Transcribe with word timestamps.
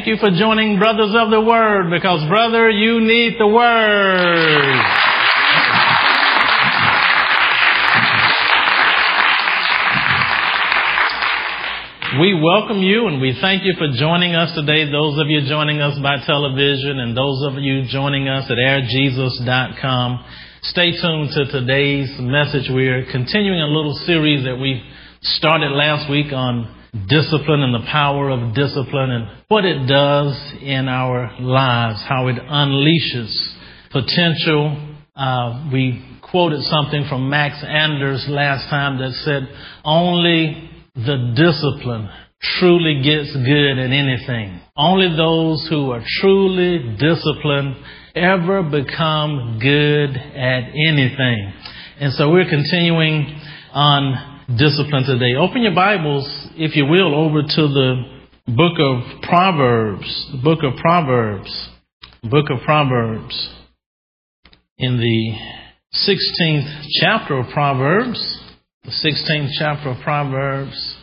thank 0.00 0.08
you 0.08 0.16
for 0.16 0.30
joining 0.30 0.78
Brothers 0.78 1.12
of 1.14 1.28
the 1.28 1.42
Word 1.42 1.90
because, 1.90 2.26
brother, 2.26 2.70
you 2.70 3.02
need 3.02 3.34
the 3.38 3.46
Word. 3.46 4.80
We 12.18 12.32
welcome 12.40 12.80
you 12.80 13.08
and 13.08 13.20
we 13.20 13.36
thank 13.42 13.62
you 13.64 13.74
for 13.76 13.88
joining 13.92 14.34
us 14.34 14.54
today. 14.54 14.90
Those 14.90 15.18
of 15.18 15.28
you 15.28 15.46
joining 15.46 15.82
us 15.82 15.98
by 15.98 16.16
television 16.24 16.98
and 16.98 17.14
those 17.14 17.44
of 17.44 17.60
you 17.60 17.84
joining 17.84 18.26
us 18.26 18.50
at 18.50 18.56
airjesus.com. 18.56 20.24
Stay 20.62 20.92
tuned 20.92 21.30
to 21.32 21.44
today's 21.52 22.08
message. 22.18 22.70
We're 22.70 23.04
continuing 23.12 23.60
a 23.60 23.66
little 23.68 23.94
series 24.06 24.44
that 24.44 24.56
we 24.56 24.82
started 25.20 25.72
last 25.72 26.08
week 26.08 26.32
on 26.32 26.79
discipline 26.92 27.62
and 27.62 27.74
the 27.74 27.86
power 27.90 28.30
of 28.30 28.54
discipline 28.54 29.10
and 29.10 29.28
what 29.48 29.64
it 29.64 29.86
does 29.86 30.36
in 30.60 30.88
our 30.88 31.40
lives, 31.40 32.02
how 32.08 32.28
it 32.28 32.36
unleashes 32.36 33.54
potential. 33.90 34.96
Uh, 35.14 35.70
we 35.72 36.04
quoted 36.22 36.62
something 36.62 37.04
from 37.08 37.28
Max 37.28 37.62
Anders 37.62 38.26
last 38.28 38.68
time 38.68 38.98
that 38.98 39.12
said, 39.24 39.48
only 39.84 40.70
the 40.94 41.34
discipline 41.36 42.08
truly 42.40 43.02
gets 43.02 43.34
good 43.36 43.78
at 43.78 43.90
anything. 43.90 44.60
Only 44.76 45.14
those 45.16 45.66
who 45.68 45.90
are 45.90 46.02
truly 46.20 46.96
disciplined 46.96 47.76
ever 48.14 48.62
become 48.62 49.58
good 49.60 50.16
at 50.16 50.70
anything. 50.70 51.52
And 52.00 52.12
so 52.14 52.30
we're 52.30 52.48
continuing 52.48 53.40
on 53.72 54.39
discipline 54.56 55.04
today. 55.04 55.36
Open 55.38 55.62
your 55.62 55.74
Bibles, 55.74 56.26
if 56.56 56.74
you 56.74 56.86
will, 56.86 57.14
over 57.14 57.42
to 57.42 57.68
the 57.68 58.20
book 58.48 58.78
of 58.80 59.22
Proverbs. 59.22 60.28
The 60.32 60.38
book 60.42 60.60
of 60.64 60.76
Proverbs. 60.80 61.68
Book 62.24 62.46
of 62.50 62.62
Proverbs. 62.64 63.54
In 64.78 64.98
the 64.98 65.36
16th 65.94 66.84
chapter 67.00 67.38
of 67.38 67.46
Proverbs. 67.52 68.18
The 68.84 68.90
16th 68.90 69.50
chapter 69.58 69.90
of 69.90 69.98
Proverbs. 70.02 70.96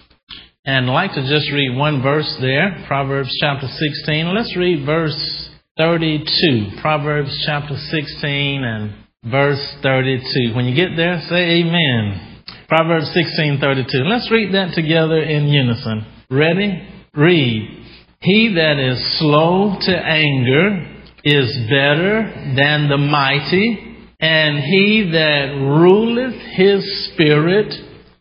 And 0.65 0.89
I'd 0.89 0.93
like 0.93 1.13
to 1.13 1.21
just 1.21 1.49
read 1.51 1.77
one 1.77 2.01
verse 2.01 2.37
there. 2.41 2.83
Proverbs 2.87 3.33
chapter 3.39 3.67
16. 3.67 4.35
Let's 4.35 4.57
read 4.57 4.85
verse 4.85 5.49
32. 5.77 6.81
Proverbs 6.81 7.43
chapter 7.45 7.77
16 7.77 8.63
and 8.63 8.93
verse 9.23 9.75
32. 9.81 10.53
When 10.53 10.65
you 10.65 10.75
get 10.75 10.97
there, 10.97 11.21
say 11.29 11.61
amen. 11.61 12.26
Proverbs 12.67 13.09
16:32. 13.15 14.03
Let's 14.09 14.29
read 14.29 14.53
that 14.53 14.73
together 14.73 15.21
in 15.21 15.47
unison. 15.47 16.05
Ready? 16.29 16.83
Read. 17.15 17.85
He 18.19 18.53
that 18.55 18.77
is 18.77 19.19
slow 19.19 19.77
to 19.79 19.97
anger 19.97 20.85
is 21.23 21.57
better 21.69 22.29
than 22.57 22.89
the 22.89 22.97
mighty, 22.97 23.79
and 24.19 24.59
he 24.59 25.11
that 25.13 25.55
ruleth 25.55 26.35
his 26.55 26.83
spirit 27.05 27.73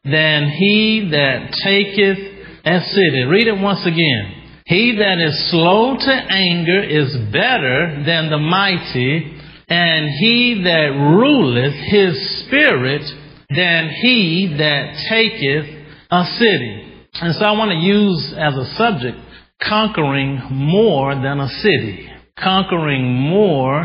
than 0.05 0.49
he 0.49 1.09
that 1.11 1.53
taketh 1.65 2.19
a 2.65 2.81
city. 2.83 3.25
Read 3.25 3.49
it 3.49 3.59
once 3.59 3.85
again. 3.85 4.33
He 4.67 4.97
that 4.97 5.19
is 5.19 5.51
slow 5.51 5.97
to 5.97 6.13
anger 6.13 6.83
is 6.85 7.17
better 7.33 8.03
than 8.07 8.31
the 8.31 8.39
mighty, 8.39 9.41
and 9.69 10.09
he 10.21 10.63
that 10.63 10.93
ruleth 10.95 11.75
his 11.75 12.45
spirit 12.47 13.03
than 13.51 13.89
he 13.89 14.55
that 14.59 14.97
taketh 15.09 15.67
a 16.11 16.25
city. 16.25 16.83
And 17.15 17.35
so 17.35 17.45
I 17.45 17.53
want 17.53 17.71
to 17.71 17.79
use 17.79 18.35
as 18.37 18.55
a 18.55 18.75
subject 18.77 19.19
conquering 19.63 20.41
more 20.51 21.15
than 21.15 21.41
a 21.41 21.49
city. 21.49 22.11
Conquering 22.39 23.05
more 23.15 23.83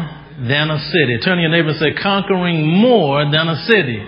than 0.47 0.71
a 0.71 0.79
city. 0.79 1.19
Turn 1.23 1.37
to 1.37 1.41
your 1.41 1.51
neighbor 1.51 1.69
and 1.69 1.79
say, 1.79 1.93
conquering 2.01 2.67
more 2.67 3.23
than 3.31 3.47
a 3.47 3.55
city. 3.65 4.03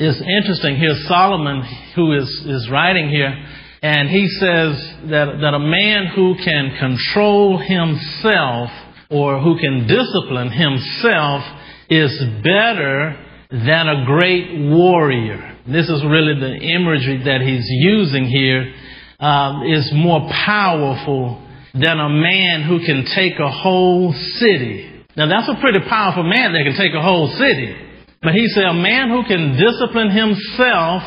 It's 0.00 0.20
interesting 0.20 0.76
here, 0.76 0.94
Solomon, 1.08 1.62
who 1.96 2.12
is, 2.12 2.28
is 2.46 2.68
writing 2.70 3.08
here, 3.08 3.34
and 3.82 4.08
he 4.08 4.28
says 4.28 5.10
that, 5.10 5.38
that 5.40 5.54
a 5.54 5.58
man 5.58 6.06
who 6.14 6.36
can 6.36 6.76
control 6.78 7.58
himself 7.58 8.70
or 9.10 9.40
who 9.40 9.58
can 9.58 9.88
discipline 9.88 10.50
himself 10.50 11.42
is 11.88 12.16
better 12.44 13.27
than 13.50 13.88
a 13.88 14.04
great 14.04 14.70
warrior. 14.70 15.56
This 15.66 15.88
is 15.88 16.02
really 16.04 16.38
the 16.38 16.54
imagery 16.54 17.22
that 17.24 17.40
he's 17.40 17.66
using 17.68 18.26
here. 18.26 18.74
Um, 19.20 19.64
is 19.66 19.90
more 19.92 20.30
powerful 20.30 21.42
than 21.74 21.98
a 21.98 22.08
man 22.08 22.62
who 22.62 22.78
can 22.86 23.04
take 23.16 23.38
a 23.40 23.50
whole 23.50 24.12
city. 24.12 25.04
Now 25.16 25.26
that's 25.26 25.48
a 25.48 25.60
pretty 25.60 25.80
powerful 25.88 26.22
man 26.22 26.52
that 26.52 26.62
can 26.62 26.76
take 26.76 26.94
a 26.94 27.02
whole 27.02 27.26
city. 27.36 27.74
But 28.22 28.34
he 28.34 28.46
said 28.48 28.64
a 28.64 28.74
man 28.74 29.10
who 29.10 29.24
can 29.24 29.58
discipline 29.58 30.10
himself 30.10 31.02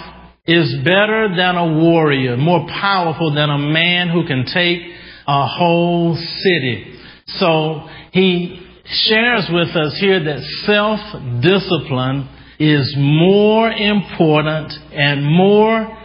is 0.45 0.75
better 0.83 1.33
than 1.35 1.55
a 1.55 1.79
warrior, 1.79 2.35
more 2.35 2.67
powerful 2.67 3.33
than 3.33 3.49
a 3.49 3.57
man 3.57 4.09
who 4.09 4.25
can 4.27 4.45
take 4.45 4.81
a 5.27 5.47
whole 5.47 6.15
city. 6.15 6.99
So 7.37 7.87
he 8.11 8.59
shares 8.91 9.49
with 9.51 9.75
us 9.75 9.97
here 9.99 10.23
that 10.23 10.41
self-discipline 10.65 12.29
is 12.59 12.93
more 12.97 13.71
important 13.71 14.73
and 14.93 15.25
more 15.25 15.97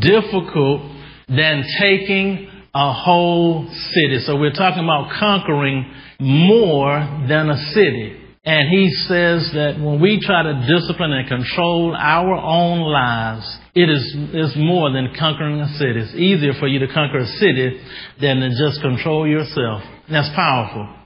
difficult 0.00 0.82
than 1.28 1.64
taking 1.80 2.48
a 2.74 2.92
whole 2.92 3.66
city. 3.68 4.18
So 4.24 4.36
we're 4.36 4.52
talking 4.52 4.84
about 4.84 5.10
conquering 5.18 5.90
more 6.20 6.98
than 7.28 7.50
a 7.50 7.56
city. 7.72 8.20
And 8.44 8.68
he 8.68 8.90
says 9.08 9.50
that 9.54 9.80
when 9.80 10.00
we 10.02 10.20
try 10.20 10.42
to 10.42 10.66
discipline 10.68 11.12
and 11.12 11.26
control 11.26 11.96
our 11.96 12.34
own 12.34 12.80
lives, 12.80 13.58
it 13.74 13.88
is, 13.88 14.14
is 14.34 14.54
more 14.56 14.92
than 14.92 15.14
conquering 15.18 15.60
a 15.60 15.68
city. 15.78 16.00
It's 16.00 16.14
easier 16.14 16.52
for 16.60 16.68
you 16.68 16.80
to 16.80 16.88
conquer 16.92 17.18
a 17.18 17.26
city 17.26 17.80
than 18.20 18.40
to 18.40 18.50
just 18.50 18.82
control 18.82 19.26
yourself. 19.26 19.82
That's 20.10 20.28
powerful. 20.36 21.03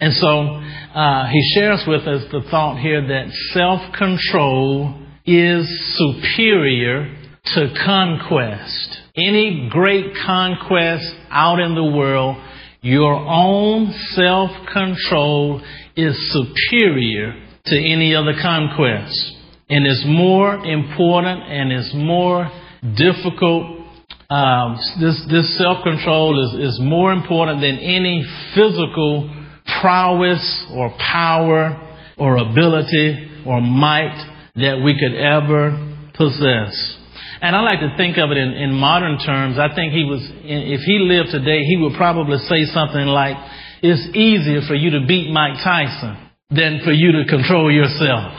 And 0.00 0.14
so 0.14 0.60
uh, 0.98 1.28
he 1.28 1.52
shares 1.54 1.84
with 1.86 2.08
us 2.08 2.24
the 2.32 2.40
thought 2.50 2.80
here 2.80 3.06
that 3.06 3.30
self-control 3.52 4.98
is 5.26 5.68
superior 5.96 7.16
to 7.44 7.74
conquest. 7.84 8.98
Any 9.14 9.68
great 9.70 10.06
conquest 10.24 11.04
out 11.30 11.60
in 11.60 11.74
the 11.74 11.84
world, 11.84 12.36
your 12.80 13.14
own 13.14 13.92
self-control 14.12 15.62
is 15.96 16.16
superior 16.32 17.34
to 17.66 17.76
any 17.76 18.14
other 18.14 18.32
conquest 18.40 19.36
and 19.68 19.86
is 19.86 20.02
more 20.06 20.54
important 20.64 21.42
and 21.42 21.72
is 21.72 21.92
more 21.94 22.50
difficult. 22.96 23.78
Um, 24.30 24.78
this 25.00 25.26
this 25.28 25.58
self 25.58 25.82
control 25.82 26.42
is, 26.42 26.72
is 26.72 26.80
more 26.80 27.12
important 27.12 27.60
than 27.60 27.78
any 27.78 28.24
physical 28.54 29.28
prowess 29.80 30.66
or 30.72 30.90
power 30.98 31.76
or 32.18 32.36
ability 32.36 33.42
or 33.46 33.60
might 33.60 34.16
that 34.56 34.82
we 34.84 34.94
could 34.98 35.14
ever 35.16 35.72
possess. 36.14 36.96
And 37.40 37.56
I 37.56 37.60
like 37.60 37.80
to 37.80 37.96
think 37.96 38.18
of 38.18 38.30
it 38.30 38.36
in, 38.36 38.52
in 38.52 38.74
modern 38.74 39.18
terms. 39.18 39.58
I 39.58 39.74
think 39.74 39.92
he 39.92 40.04
was, 40.04 40.20
if 40.44 40.80
he 40.84 40.98
lived 41.00 41.30
today, 41.30 41.64
he 41.64 41.76
would 41.80 41.94
probably 41.96 42.36
say 42.38 42.64
something 42.66 43.06
like, 43.06 43.36
it's 43.82 44.14
easier 44.14 44.60
for 44.68 44.74
you 44.74 44.90
to 45.00 45.06
beat 45.08 45.32
Mike 45.32 45.56
Tyson 45.64 46.20
than 46.50 46.80
for 46.84 46.92
you 46.92 47.12
to 47.12 47.24
control 47.24 47.72
yourself. 47.72 48.36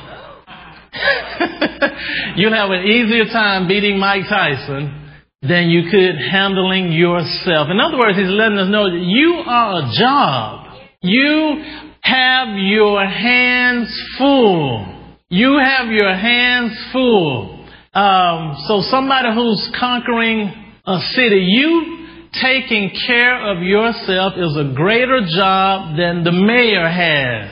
You'll 2.38 2.54
have 2.54 2.70
an 2.70 2.86
easier 2.86 3.26
time 3.26 3.68
beating 3.68 3.98
Mike 3.98 4.30
Tyson 4.30 5.02
than 5.42 5.70
you 5.70 5.90
could 5.90 6.22
handling 6.22 6.92
yourself. 6.92 7.70
In 7.72 7.80
other 7.80 7.98
words, 7.98 8.18
he's 8.20 8.30
letting 8.30 8.60
us 8.60 8.70
know 8.70 8.86
that 8.86 9.02
you 9.02 9.42
are 9.48 9.82
a 9.82 9.90
job. 9.98 10.61
You 11.02 11.64
have 12.02 12.50
your 12.58 13.04
hands 13.06 13.90
full. 14.20 15.18
You 15.30 15.58
have 15.58 15.88
your 15.88 16.16
hands 16.16 16.78
full. 16.92 17.66
Um, 17.94 18.56
so 18.68 18.82
somebody 18.90 19.30
who's 19.34 19.72
conquering 19.80 20.54
a 20.86 21.00
city, 21.16 21.44
you 21.50 22.08
taking 22.40 22.92
care 23.08 23.52
of 23.52 23.64
yourself 23.64 24.34
is 24.38 24.56
a 24.56 24.74
greater 24.76 25.22
job 25.36 25.98
than 25.98 26.24
the 26.24 26.32
mayor 26.32 26.88
has. 26.88 27.52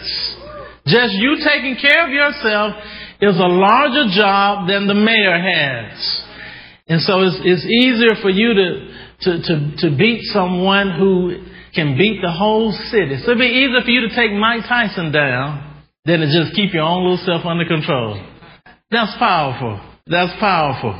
Just 0.85 1.13
you 1.15 1.37
taking 1.43 1.75
care 1.81 2.05
of 2.05 2.13
yourself 2.13 2.75
is 3.19 3.35
a 3.35 3.47
larger 3.47 4.15
job 4.15 4.67
than 4.67 4.87
the 4.87 4.93
mayor 4.93 5.37
has. 5.37 6.23
And 6.87 7.01
so 7.01 7.21
it's, 7.21 7.37
it's 7.43 7.65
easier 7.65 8.21
for 8.21 8.29
you 8.29 8.53
to, 8.53 8.93
to, 9.21 9.41
to, 9.41 9.89
to 9.89 9.97
beat 9.97 10.21
someone 10.31 10.97
who 10.97 11.48
can 11.73 11.97
beat 11.97 12.21
the 12.21 12.31
whole 12.31 12.71
city. 12.91 13.17
So 13.23 13.31
it'd 13.31 13.39
be 13.39 13.45
easier 13.45 13.81
for 13.83 13.89
you 13.89 14.07
to 14.07 14.15
take 14.15 14.31
Mike 14.33 14.63
Tyson 14.67 15.11
down 15.11 15.83
than 16.05 16.19
to 16.21 16.27
just 16.27 16.55
keep 16.55 16.73
your 16.73 16.83
own 16.83 17.03
little 17.03 17.25
self 17.25 17.45
under 17.45 17.65
control. 17.65 18.23
That's 18.91 19.15
powerful. 19.17 19.79
That's 20.07 20.33
powerful. 20.39 20.97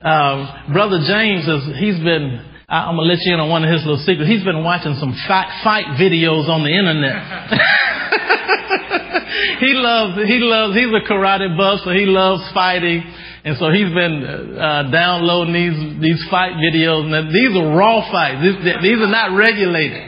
Um, 0.00 0.72
Brother 0.72 0.98
James 1.06 1.46
has, 1.46 1.78
he's 1.78 1.98
been 2.02 2.52
I, 2.72 2.88
am 2.88 2.96
gonna 2.96 3.06
let 3.06 3.20
you 3.20 3.34
in 3.34 3.40
on 3.40 3.50
one 3.50 3.64
of 3.64 3.70
his 3.70 3.84
little 3.84 4.00
secrets. 4.00 4.30
He's 4.30 4.44
been 4.44 4.64
watching 4.64 4.96
some 4.96 5.12
fight, 5.28 5.60
fight 5.62 5.84
videos 6.00 6.48
on 6.48 6.64
the 6.64 6.72
internet. 6.72 7.20
he 9.60 9.72
loves, 9.74 10.16
he 10.28 10.38
loves, 10.38 10.76
he's 10.76 10.88
a 10.88 11.00
karate 11.08 11.56
buff, 11.56 11.80
so 11.84 11.90
he 11.90 12.06
loves 12.06 12.42
fighting. 12.52 13.02
And 13.44 13.56
so 13.58 13.70
he's 13.70 13.92
been 13.92 14.56
uh, 14.56 14.88
downloading 14.92 15.54
these 15.54 16.00
these 16.00 16.24
fight 16.30 16.52
videos. 16.54 17.10
And 17.10 17.34
these 17.34 17.56
are 17.56 17.76
raw 17.76 18.08
fights. 18.10 18.40
These, 18.40 18.54
these 18.82 19.00
are 19.02 19.10
not 19.10 19.34
regulated. 19.36 20.00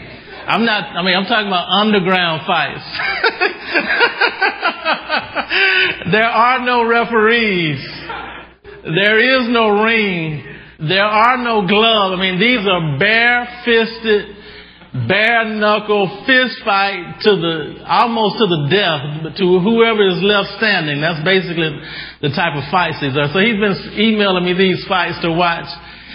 I'm 0.46 0.64
not. 0.64 0.94
I 0.94 1.02
mean, 1.02 1.16
I'm 1.16 1.24
talking 1.24 1.48
about 1.48 1.68
underground 1.68 2.46
fights. 2.46 2.84
there 6.12 6.30
are 6.30 6.60
no 6.64 6.84
referees. 6.86 7.84
There 8.84 9.18
is 9.18 9.48
no 9.48 9.82
ring. 9.82 10.44
There 10.78 11.04
are 11.04 11.36
no 11.38 11.66
gloves. 11.66 12.14
I 12.16 12.20
mean, 12.20 12.38
these 12.38 12.60
are 12.60 12.98
bare-fisted, 14.94 15.08
bare-knuckle 15.08 16.25
fist 16.26 16.62
fight 16.64 17.20
to 17.20 17.37
the, 17.37 17.85
almost 17.87 18.38
to 18.38 18.46
the 18.46 18.69
death, 18.70 19.37
to 19.37 19.58
whoever 19.61 20.06
is 20.06 20.23
left 20.23 20.56
standing. 20.58 21.00
That's 21.00 21.25
basically 21.25 21.70
the 22.23 22.31
type 22.31 22.55
of 22.55 22.64
fights 22.70 23.00
these 23.00 23.17
are. 23.17 23.29
So 23.32 23.38
he's 23.38 23.58
been 23.58 23.99
emailing 23.99 24.44
me 24.44 24.55
these 24.55 24.85
fights 24.87 25.20
to 25.23 25.32
watch. 25.32 25.67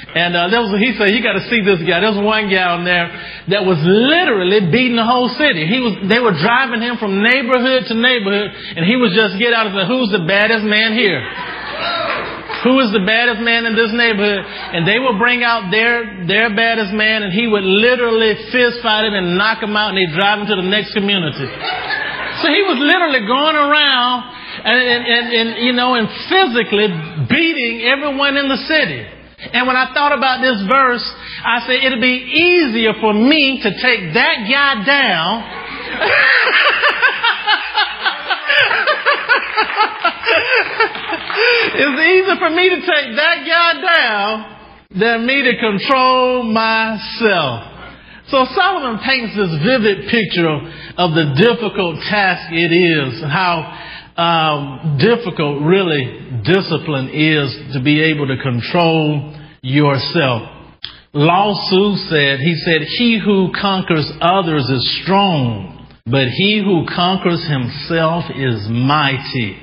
And 0.09 0.33
uh, 0.33 0.49
there 0.49 0.61
was, 0.65 0.73
he 0.81 0.97
said, 0.97 1.13
you 1.13 1.21
got 1.21 1.37
to 1.37 1.45
see 1.53 1.61
this 1.61 1.85
guy. 1.85 2.01
There 2.01 2.09
was 2.09 2.17
one 2.17 2.49
guy 2.49 2.65
on 2.65 2.81
there 2.81 3.13
that 3.53 3.61
was 3.61 3.77
literally 3.85 4.71
beating 4.73 4.97
the 4.97 5.05
whole 5.05 5.29
city. 5.37 5.69
He 5.69 5.77
was, 5.77 6.01
they 6.09 6.17
were 6.17 6.33
driving 6.33 6.81
him 6.81 6.97
from 6.97 7.21
neighborhood 7.21 7.85
to 7.85 7.93
neighborhood, 7.93 8.49
and 8.73 8.89
he 8.89 8.97
was 8.97 9.13
just 9.13 9.37
get 9.37 9.53
out 9.53 9.69
and 9.69 9.77
say, 9.77 9.85
"Who's 9.85 10.09
the 10.09 10.25
baddest 10.25 10.65
man 10.65 10.97
here?" 10.97 11.21
Who 12.63 12.79
is 12.83 12.91
the 12.91 13.03
baddest 13.05 13.39
man 13.39 13.65
in 13.65 13.75
this 13.75 13.91
neighborhood? 13.95 14.43
And 14.43 14.87
they 14.87 14.99
would 14.99 15.17
bring 15.17 15.43
out 15.43 15.71
their, 15.71 16.27
their 16.27 16.51
baddest 16.51 16.91
man 16.91 17.23
and 17.23 17.31
he 17.31 17.47
would 17.47 17.63
literally 17.63 18.35
fist 18.51 18.83
fight 18.83 19.07
him 19.07 19.15
and 19.15 19.37
knock 19.37 19.63
him 19.63 19.75
out 19.75 19.95
and 19.95 19.97
they'd 19.97 20.15
drive 20.15 20.43
him 20.43 20.47
to 20.47 20.57
the 20.59 20.67
next 20.67 20.91
community. 20.91 21.47
So 22.43 22.45
he 22.51 22.63
was 22.67 22.79
literally 22.79 23.23
going 23.27 23.55
around 23.55 24.17
and, 24.63 24.79
and, 24.79 25.01
and, 25.07 25.25
and 25.33 25.49
you 25.63 25.73
know, 25.73 25.95
and 25.95 26.07
physically 26.27 26.87
beating 27.27 27.87
everyone 27.87 28.35
in 28.35 28.47
the 28.47 28.59
city. 28.67 29.07
And 29.39 29.67
when 29.67 29.79
I 29.79 29.93
thought 29.95 30.11
about 30.11 30.43
this 30.43 30.59
verse, 30.67 31.05
I 31.47 31.63
said 31.63 31.79
it'd 31.79 32.03
be 32.03 32.27
easier 32.27 32.91
for 32.99 33.13
me 33.13 33.63
to 33.63 33.69
take 33.71 34.13
that 34.13 34.35
guy 34.51 34.83
down 34.83 35.47
it's 41.79 41.99
easier 41.99 42.37
for 42.37 42.49
me 42.49 42.69
to 42.69 42.79
take 42.79 43.15
that 43.15 43.45
guy 43.47 43.73
down 43.81 44.45
than 44.91 45.25
me 45.25 45.41
to 45.43 45.57
control 45.59 46.43
myself. 46.43 47.63
So 48.29 48.45
Solomon 48.55 48.99
paints 49.05 49.35
this 49.35 49.49
vivid 49.65 50.07
picture 50.09 50.47
of, 50.47 50.61
of 50.97 51.15
the 51.15 51.33
difficult 51.37 51.99
task 52.09 52.51
it 52.51 52.71
is, 52.71 53.21
how 53.23 53.63
um, 54.17 54.97
difficult 54.99 55.61
really 55.63 56.41
discipline 56.43 57.09
is 57.09 57.73
to 57.73 57.79
be 57.81 58.01
able 58.01 58.27
to 58.27 58.37
control 58.37 59.33
yourself. 59.61 60.43
Lao 61.13 61.53
Tzu 61.53 61.95
said, 62.09 62.39
he 62.39 62.55
said, 62.63 62.81
he 62.97 63.19
who 63.23 63.51
conquers 63.59 64.11
others 64.21 64.69
is 64.69 65.01
strong, 65.03 65.78
but 66.11 66.27
he 66.29 66.61
who 66.63 66.85
conquers 66.93 67.45
himself 67.47 68.25
is 68.35 68.67
mighty. 68.69 69.57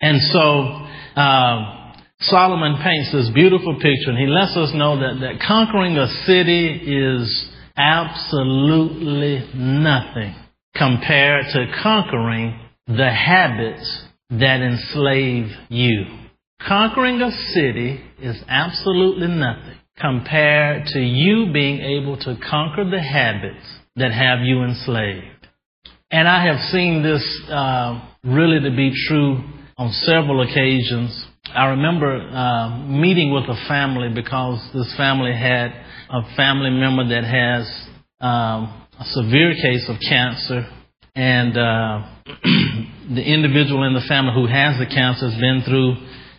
And 0.00 0.20
so, 0.32 1.20
uh, 1.20 1.84
Solomon 2.20 2.80
paints 2.82 3.12
this 3.12 3.30
beautiful 3.34 3.74
picture 3.74 4.10
and 4.10 4.18
he 4.18 4.26
lets 4.26 4.56
us 4.56 4.72
know 4.74 4.98
that, 4.98 5.20
that 5.20 5.40
conquering 5.46 5.96
a 5.96 6.08
city 6.24 6.68
is 6.68 7.50
absolutely 7.76 9.46
nothing 9.54 10.34
compared 10.74 11.46
to 11.52 11.66
conquering 11.82 12.58
the 12.86 13.10
habits 13.10 14.04
that 14.30 14.60
enslave 14.60 15.50
you. 15.68 16.04
Conquering 16.66 17.20
a 17.20 17.30
city 17.52 18.00
is 18.20 18.42
absolutely 18.48 19.28
nothing 19.28 19.78
compared 20.00 20.86
to 20.86 21.00
you 21.00 21.52
being 21.52 21.80
able 21.80 22.16
to 22.16 22.36
conquer 22.48 22.88
the 22.88 23.02
habits 23.02 23.66
that 23.96 24.12
have 24.12 24.40
you 24.40 24.62
enslaved. 24.62 25.24
And 26.14 26.28
I 26.28 26.46
have 26.46 26.60
seen 26.70 27.02
this 27.02 27.26
uh, 27.50 27.98
really 28.22 28.60
to 28.60 28.70
be 28.70 28.94
true 29.08 29.42
on 29.76 29.90
several 30.06 30.42
occasions. 30.42 31.10
I 31.52 31.70
remember 31.70 32.14
uh, 32.14 32.78
meeting 32.86 33.32
with 33.32 33.50
a 33.50 33.58
family 33.66 34.14
because 34.14 34.62
this 34.72 34.94
family 34.96 35.32
had 35.32 35.74
a 36.08 36.22
family 36.36 36.70
member 36.70 37.08
that 37.08 37.24
has 37.24 37.66
um, 38.20 38.86
a 38.94 39.04
severe 39.06 39.54
case 39.60 39.88
of 39.88 39.96
cancer, 40.08 40.70
and 41.16 41.58
uh, 41.58 42.06
the 43.12 43.24
individual 43.26 43.82
in 43.82 43.94
the 43.94 44.06
family 44.06 44.34
who 44.34 44.46
has 44.46 44.78
the 44.78 44.86
cancer 44.86 45.28
has 45.28 45.40
been 45.40 45.64
through 45.66 45.96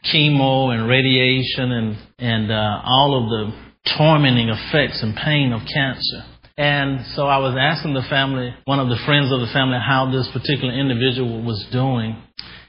chemo 0.08 0.72
and 0.74 0.88
radiation 0.88 1.74
and 1.74 1.98
and 2.18 2.50
uh, 2.50 2.82
all 2.86 3.12
of 3.12 3.28
the 3.28 3.98
tormenting 3.98 4.48
effects 4.48 5.04
and 5.04 5.18
pain 5.18 5.52
of 5.52 5.60
cancer. 5.68 6.24
And 6.58 7.06
so 7.16 7.24
I 7.24 7.38
was 7.40 7.56
asking 7.60 7.94
the 7.94 8.08
family, 8.10 8.54
one 8.64 8.80
of 8.80 8.88
the 8.88 9.00
friends 9.06 9.32
of 9.32 9.42
the 9.42 9.52
family, 9.52 9.78
how 9.78 10.10
this 10.10 10.30
particular 10.32 10.74
individual 10.74 11.44
was 11.44 11.68
doing. 11.72 12.16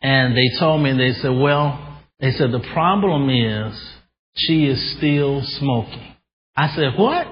And 0.02 0.36
they 0.36 0.58
told 0.58 0.82
me, 0.82 0.92
they 0.96 1.12
said, 1.20 1.30
well, 1.30 2.02
they 2.18 2.32
said, 2.32 2.50
the 2.50 2.66
problem 2.72 3.30
is 3.30 3.78
she 4.34 4.66
is 4.66 4.96
still 4.96 5.40
smoking. 5.44 6.14
I 6.56 6.74
said, 6.74 6.98
what? 6.98 7.26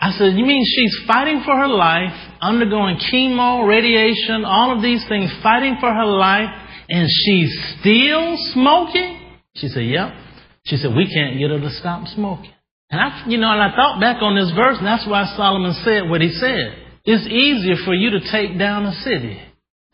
I 0.00 0.10
said, 0.18 0.34
you 0.34 0.44
mean 0.44 0.64
she's 0.66 1.06
fighting 1.06 1.42
for 1.44 1.56
her 1.56 1.68
life, 1.68 2.12
undergoing 2.40 2.96
chemo, 2.96 3.68
radiation, 3.68 4.44
all 4.44 4.74
of 4.74 4.82
these 4.82 5.04
things, 5.08 5.30
fighting 5.42 5.76
for 5.78 5.92
her 5.92 6.06
life, 6.06 6.50
and 6.88 7.08
she's 7.08 7.76
still 7.78 8.36
smoking? 8.52 9.20
She 9.54 9.68
said, 9.68 9.84
yep. 9.84 10.12
She 10.64 10.76
said, 10.76 10.96
we 10.96 11.06
can't 11.12 11.38
get 11.38 11.50
her 11.50 11.60
to 11.60 11.70
stop 11.70 12.08
smoking. 12.08 12.50
And 12.92 13.00
I, 13.00 13.24
you 13.26 13.38
know, 13.38 13.50
and 13.50 13.62
I 13.62 13.74
thought 13.74 14.00
back 14.00 14.20
on 14.20 14.36
this 14.36 14.52
verse, 14.54 14.76
and 14.76 14.86
that's 14.86 15.06
why 15.08 15.24
Solomon 15.34 15.72
said 15.82 16.10
what 16.10 16.20
he 16.20 16.30
said. 16.30 16.76
It's 17.04 17.26
easier 17.26 17.76
for 17.86 17.94
you 17.94 18.10
to 18.10 18.30
take 18.30 18.58
down 18.58 18.84
a 18.84 18.92
city 18.92 19.40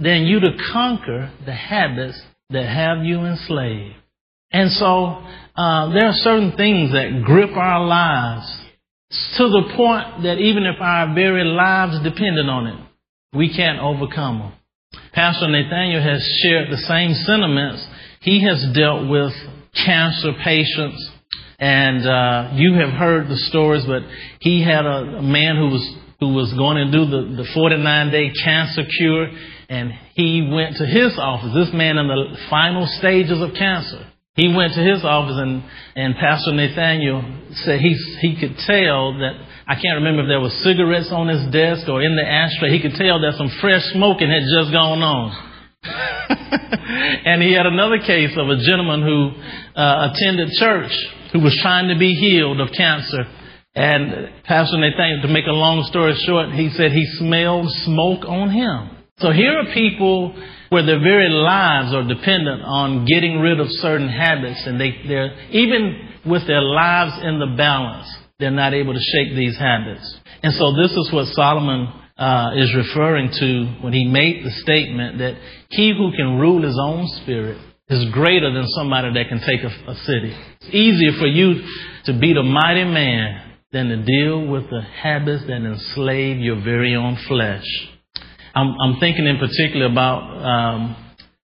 than 0.00 0.24
you 0.24 0.40
to 0.40 0.50
conquer 0.72 1.30
the 1.46 1.54
habits 1.54 2.20
that 2.50 2.66
have 2.66 3.04
you 3.04 3.20
enslaved. 3.20 3.94
And 4.50 4.72
so, 4.72 5.22
uh, 5.54 5.92
there 5.92 6.08
are 6.08 6.18
certain 6.26 6.56
things 6.56 6.90
that 6.90 7.22
grip 7.24 7.56
our 7.56 7.86
lives 7.86 8.50
to 9.36 9.44
the 9.44 9.72
point 9.76 10.24
that 10.24 10.38
even 10.38 10.64
if 10.64 10.80
our 10.80 11.14
very 11.14 11.44
lives 11.44 12.02
depended 12.02 12.48
on 12.48 12.66
it, 12.66 12.84
we 13.32 13.54
can't 13.54 13.78
overcome 13.78 14.38
them. 14.40 14.52
Pastor 15.12 15.46
Nathaniel 15.46 16.02
has 16.02 16.20
shared 16.42 16.68
the 16.70 16.78
same 16.78 17.14
sentiments. 17.14 17.86
He 18.22 18.42
has 18.44 18.66
dealt 18.74 19.08
with 19.08 19.32
cancer 19.86 20.32
patients 20.42 21.12
and 21.58 22.06
uh, 22.06 22.50
you 22.54 22.74
have 22.74 22.90
heard 22.90 23.28
the 23.28 23.36
stories, 23.48 23.84
but 23.86 24.02
he 24.40 24.62
had 24.62 24.86
a, 24.86 25.18
a 25.18 25.22
man 25.22 25.56
who 25.56 25.68
was 25.68 25.96
who 26.20 26.34
was 26.34 26.52
going 26.54 26.82
to 26.82 26.90
do 26.90 27.06
the, 27.06 27.42
the 27.42 27.48
49 27.54 28.10
day 28.10 28.32
cancer 28.42 28.82
cure, 28.98 29.28
and 29.68 29.92
he 30.14 30.50
went 30.50 30.76
to 30.76 30.86
his 30.86 31.14
office. 31.16 31.54
This 31.54 31.70
man 31.72 31.96
in 31.96 32.08
the 32.08 32.36
final 32.50 32.86
stages 32.98 33.40
of 33.40 33.54
cancer. 33.54 34.02
He 34.34 34.54
went 34.54 34.74
to 34.74 34.82
his 34.82 35.02
office, 35.02 35.34
and, 35.38 35.62
and 35.94 36.14
Pastor 36.14 36.54
Nathaniel 36.54 37.22
said 37.66 37.80
he, 37.80 37.94
he 38.20 38.38
could 38.38 38.56
tell 38.66 39.18
that, 39.18 39.34
I 39.66 39.74
can't 39.74 39.98
remember 39.98 40.22
if 40.22 40.28
there 40.28 40.40
was 40.40 40.54
cigarettes 40.62 41.10
on 41.10 41.26
his 41.26 41.42
desk 41.50 41.88
or 41.88 42.02
in 42.02 42.14
the 42.14 42.22
ashtray. 42.22 42.70
He 42.70 42.82
could 42.82 42.94
tell 42.94 43.18
that 43.22 43.34
some 43.38 43.50
fresh 43.60 43.82
smoking 43.94 44.30
had 44.30 44.46
just 44.46 44.70
gone 44.70 45.02
on. 45.02 45.34
and 47.26 47.42
he 47.42 47.52
had 47.52 47.66
another 47.66 47.98
case 47.98 48.30
of 48.38 48.48
a 48.48 48.58
gentleman 48.62 49.02
who 49.02 49.34
uh, 49.74 50.10
attended 50.10 50.50
church 50.58 50.94
who 51.32 51.40
was 51.40 51.58
trying 51.62 51.88
to 51.88 51.98
be 51.98 52.14
healed 52.14 52.60
of 52.60 52.68
cancer. 52.76 53.24
And 53.74 54.44
Pastor 54.44 54.78
Nathaniel, 54.78 55.22
to 55.22 55.28
make 55.28 55.46
a 55.46 55.52
long 55.52 55.84
story 55.84 56.14
short, 56.26 56.52
he 56.52 56.70
said 56.70 56.92
he 56.92 57.06
smelled 57.18 57.70
smoke 57.84 58.24
on 58.26 58.50
him. 58.50 58.98
So 59.18 59.30
here 59.32 59.58
are 59.58 59.74
people 59.74 60.34
where 60.70 60.84
their 60.84 61.00
very 61.00 61.28
lives 61.28 61.94
are 61.94 62.06
dependent 62.06 62.62
on 62.62 63.04
getting 63.04 63.40
rid 63.40 63.60
of 63.60 63.66
certain 63.70 64.08
habits, 64.08 64.66
and 64.66 64.80
they, 64.80 64.94
they're 65.06 65.34
even 65.50 66.08
with 66.26 66.46
their 66.46 66.62
lives 66.62 67.12
in 67.22 67.38
the 67.38 67.54
balance, 67.56 68.08
they're 68.38 68.50
not 68.50 68.74
able 68.74 68.94
to 68.94 69.00
shake 69.00 69.34
these 69.34 69.56
habits. 69.58 70.20
And 70.42 70.52
so 70.54 70.76
this 70.76 70.92
is 70.92 71.10
what 71.12 71.26
Solomon 71.28 71.88
uh, 72.16 72.50
is 72.56 72.74
referring 72.74 73.30
to 73.30 73.82
when 73.82 73.92
he 73.92 74.04
made 74.04 74.44
the 74.44 74.50
statement 74.50 75.18
that 75.18 75.36
he 75.70 75.92
who 75.96 76.12
can 76.16 76.38
rule 76.38 76.62
his 76.62 76.78
own 76.80 77.06
spirit 77.22 77.58
is 77.88 78.10
greater 78.12 78.52
than 78.52 78.66
somebody 78.68 79.12
that 79.14 79.28
can 79.28 79.40
take 79.40 79.62
a, 79.62 79.90
a 79.90 79.94
city. 80.04 80.36
It's 80.60 80.74
easier 80.74 81.12
for 81.18 81.26
you 81.26 81.62
to 82.04 82.18
beat 82.18 82.36
a 82.36 82.42
mighty 82.42 82.84
man 82.84 83.56
than 83.72 83.88
to 83.88 84.02
deal 84.02 84.46
with 84.46 84.68
the 84.70 84.80
habits 84.80 85.44
that 85.46 85.56
enslave 85.56 86.38
your 86.38 86.62
very 86.62 86.94
own 86.94 87.16
flesh. 87.28 87.64
I'm, 88.54 88.74
I'm 88.82 89.00
thinking 89.00 89.26
in 89.26 89.38
particular 89.38 89.86
about 89.86 90.22
um, 90.44 90.96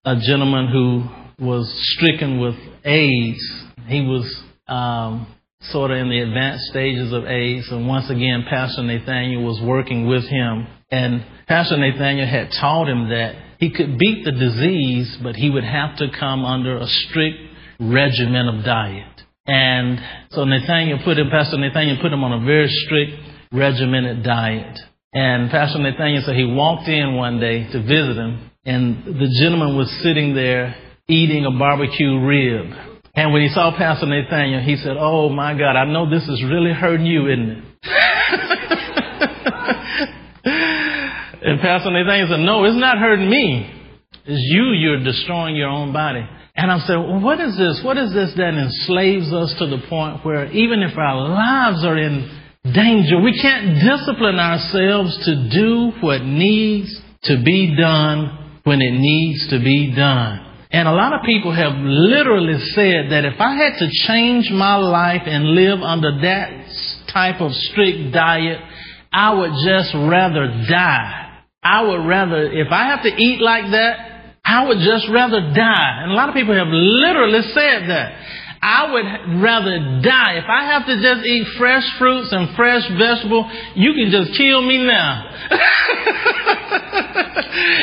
a 0.04 0.16
gentleman 0.20 0.68
who 0.68 1.44
was 1.44 1.70
stricken 1.96 2.40
with 2.40 2.54
AIDS. 2.84 3.64
He 3.86 4.00
was 4.02 4.42
um, 4.68 5.26
sort 5.60 5.90
of 5.90 5.98
in 5.98 6.08
the 6.08 6.20
advanced 6.20 6.64
stages 6.66 7.12
of 7.12 7.24
AIDS. 7.24 7.70
And 7.70 7.86
once 7.86 8.10
again, 8.10 8.44
Pastor 8.48 8.82
Nathaniel 8.82 9.44
was 9.44 9.60
working 9.62 10.06
with 10.06 10.24
him. 10.24 10.66
And 10.90 11.24
Pastor 11.46 11.76
Nathaniel 11.76 12.26
had 12.26 12.50
taught 12.60 12.88
him 12.88 13.08
that 13.10 13.34
he 13.58 13.70
could 13.70 13.98
beat 13.98 14.24
the 14.24 14.32
disease, 14.32 15.18
but 15.22 15.36
he 15.36 15.50
would 15.50 15.64
have 15.64 15.96
to 15.98 16.08
come 16.18 16.44
under 16.44 16.78
a 16.78 16.86
strict 16.86 17.38
regimen 17.80 18.48
of 18.48 18.64
diet. 18.64 19.22
And 19.46 20.00
so 20.30 20.44
Nathaniel 20.44 21.00
put 21.04 21.18
him, 21.18 21.28
Pastor 21.30 21.58
Nathaniel 21.58 21.98
put 22.00 22.12
him 22.12 22.24
on 22.24 22.42
a 22.42 22.44
very 22.44 22.68
strict 22.68 23.12
regimented 23.52 24.22
diet. 24.22 24.78
And 25.12 25.50
Pastor 25.50 25.78
Nathaniel 25.78 26.22
said 26.24 26.34
he 26.34 26.44
walked 26.44 26.88
in 26.88 27.14
one 27.14 27.38
day 27.38 27.70
to 27.70 27.82
visit 27.82 28.16
him, 28.16 28.50
and 28.64 29.04
the 29.04 29.30
gentleman 29.40 29.76
was 29.76 29.90
sitting 30.02 30.34
there 30.34 30.74
eating 31.08 31.44
a 31.44 31.50
barbecue 31.50 32.18
rib. 32.18 32.66
And 33.14 33.32
when 33.32 33.42
he 33.42 33.48
saw 33.48 33.76
Pastor 33.76 34.06
Nathaniel, 34.06 34.60
he 34.60 34.76
said, 34.76 34.96
Oh 34.98 35.28
my 35.28 35.56
God, 35.56 35.76
I 35.76 35.84
know 35.84 36.10
this 36.10 36.26
is 36.26 36.42
really 36.42 36.72
hurting 36.72 37.06
you, 37.06 37.28
isn't 37.28 37.50
it? 37.50 37.64
and 41.44 41.60
Pastor 41.60 41.90
Nathaniel 41.90 42.28
said, 42.28 42.40
No, 42.40 42.64
it's 42.64 42.76
not 42.76 42.98
hurting 42.98 43.28
me. 43.28 43.70
It's 44.24 44.42
you, 44.52 44.72
you're 44.72 45.04
destroying 45.04 45.56
your 45.56 45.68
own 45.68 45.92
body. 45.92 46.26
And 46.56 46.70
I'm 46.70 46.80
saying, 46.86 47.02
well, 47.02 47.20
what 47.20 47.40
is 47.40 47.56
this? 47.58 47.82
What 47.84 47.98
is 47.98 48.14
this 48.14 48.32
that 48.36 48.54
enslaves 48.54 49.32
us 49.32 49.54
to 49.58 49.66
the 49.66 49.82
point 49.88 50.24
where 50.24 50.46
even 50.52 50.82
if 50.82 50.96
our 50.96 51.28
lives 51.28 51.84
are 51.84 51.98
in 51.98 52.30
danger, 52.72 53.20
we 53.20 53.38
can't 53.42 53.74
discipline 53.74 54.38
ourselves 54.38 55.18
to 55.26 55.50
do 55.50 55.92
what 56.00 56.22
needs 56.22 56.88
to 57.24 57.42
be 57.44 57.76
done 57.76 58.60
when 58.62 58.80
it 58.80 58.92
needs 58.92 59.48
to 59.50 59.58
be 59.58 59.92
done. 59.94 60.40
And 60.70 60.88
a 60.88 60.92
lot 60.92 61.12
of 61.12 61.26
people 61.26 61.52
have 61.52 61.74
literally 61.76 62.58
said 62.74 63.10
that 63.10 63.24
if 63.24 63.40
I 63.40 63.54
had 63.54 63.78
to 63.78 63.88
change 64.06 64.50
my 64.50 64.76
life 64.76 65.22
and 65.26 65.54
live 65.54 65.80
under 65.80 66.20
that 66.22 66.66
type 67.12 67.40
of 67.40 67.52
strict 67.52 68.12
diet, 68.12 68.60
I 69.12 69.34
would 69.34 69.52
just 69.64 69.92
rather 69.94 70.46
die. 70.68 71.23
I 71.64 71.82
would 71.82 72.06
rather, 72.06 72.52
if 72.52 72.70
I 72.70 72.88
have 72.88 73.02
to 73.02 73.08
eat 73.08 73.40
like 73.40 73.70
that, 73.70 74.36
I 74.44 74.68
would 74.68 74.78
just 74.78 75.08
rather 75.08 75.40
die. 75.40 76.02
And 76.02 76.12
a 76.12 76.14
lot 76.14 76.28
of 76.28 76.34
people 76.34 76.54
have 76.54 76.68
literally 76.68 77.42
said 77.54 77.88
that. 77.88 78.12
I 78.60 78.92
would 78.92 79.42
rather 79.42 80.00
die. 80.00 80.40
If 80.40 80.48
I 80.48 80.64
have 80.72 80.86
to 80.86 80.96
just 80.96 81.26
eat 81.26 81.46
fresh 81.58 81.84
fruits 81.98 82.32
and 82.32 82.56
fresh 82.56 82.82
vegetables, 82.96 83.46
you 83.74 83.92
can 83.92 84.10
just 84.10 84.36
kill 84.38 84.62
me 84.62 84.78
now. 84.78 85.28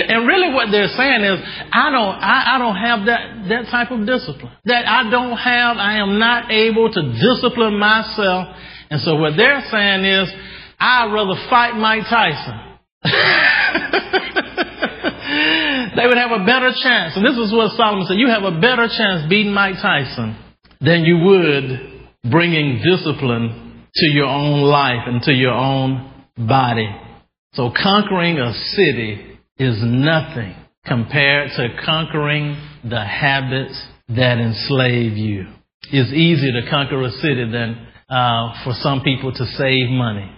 and 0.09 0.27
really 0.27 0.53
what 0.53 0.71
they're 0.71 0.87
saying 0.89 1.21
is, 1.21 1.39
I 1.71 1.91
don't, 1.91 2.15
I, 2.17 2.55
I 2.55 2.57
don't 2.57 2.75
have 2.75 3.05
that, 3.05 3.49
that 3.49 3.69
type 3.69 3.91
of 3.91 4.07
discipline. 4.07 4.53
That 4.65 4.87
I 4.87 5.09
don't 5.09 5.37
have, 5.37 5.77
I 5.77 5.97
am 5.97 6.17
not 6.17 6.51
able 6.51 6.91
to 6.91 7.01
discipline 7.13 7.77
myself. 7.77 8.55
And 8.89 9.01
so 9.01 9.15
what 9.15 9.37
they're 9.37 9.61
saying 9.69 10.05
is, 10.05 10.33
I'd 10.79 11.13
rather 11.13 11.35
fight 11.47 11.75
Mike 11.77 12.09
Tyson. 12.09 12.70
they 15.95 16.07
would 16.07 16.17
have 16.17 16.31
a 16.31 16.45
better 16.45 16.71
chance. 16.81 17.15
And 17.15 17.25
this 17.25 17.37
is 17.37 17.53
what 17.53 17.75
Solomon 17.77 18.05
said. 18.07 18.17
You 18.17 18.29
have 18.29 18.43
a 18.43 18.59
better 18.59 18.87
chance 18.87 19.29
beating 19.29 19.53
Mike 19.53 19.75
Tyson 19.81 20.35
than 20.79 21.03
you 21.03 21.17
would 21.17 21.91
bringing 22.29 22.81
discipline 22.83 23.87
to 23.93 24.05
your 24.11 24.27
own 24.27 24.61
life 24.61 25.07
and 25.07 25.21
to 25.23 25.31
your 25.31 25.53
own 25.53 26.11
body. 26.37 26.89
So 27.53 27.71
conquering 27.75 28.39
a 28.39 28.53
city 28.53 29.39
is 29.57 29.77
nothing 29.81 30.55
compared 30.85 31.51
to 31.57 31.69
conquering 31.83 32.55
the 32.83 33.03
habits 33.03 33.83
that 34.09 34.37
enslave 34.37 35.17
you. 35.17 35.47
It's 35.91 36.13
easier 36.13 36.61
to 36.61 36.69
conquer 36.69 37.01
a 37.03 37.11
city 37.11 37.51
than 37.51 37.87
uh, 38.09 38.63
for 38.63 38.73
some 38.73 39.01
people 39.01 39.33
to 39.33 39.45
save 39.45 39.89
money. 39.89 40.31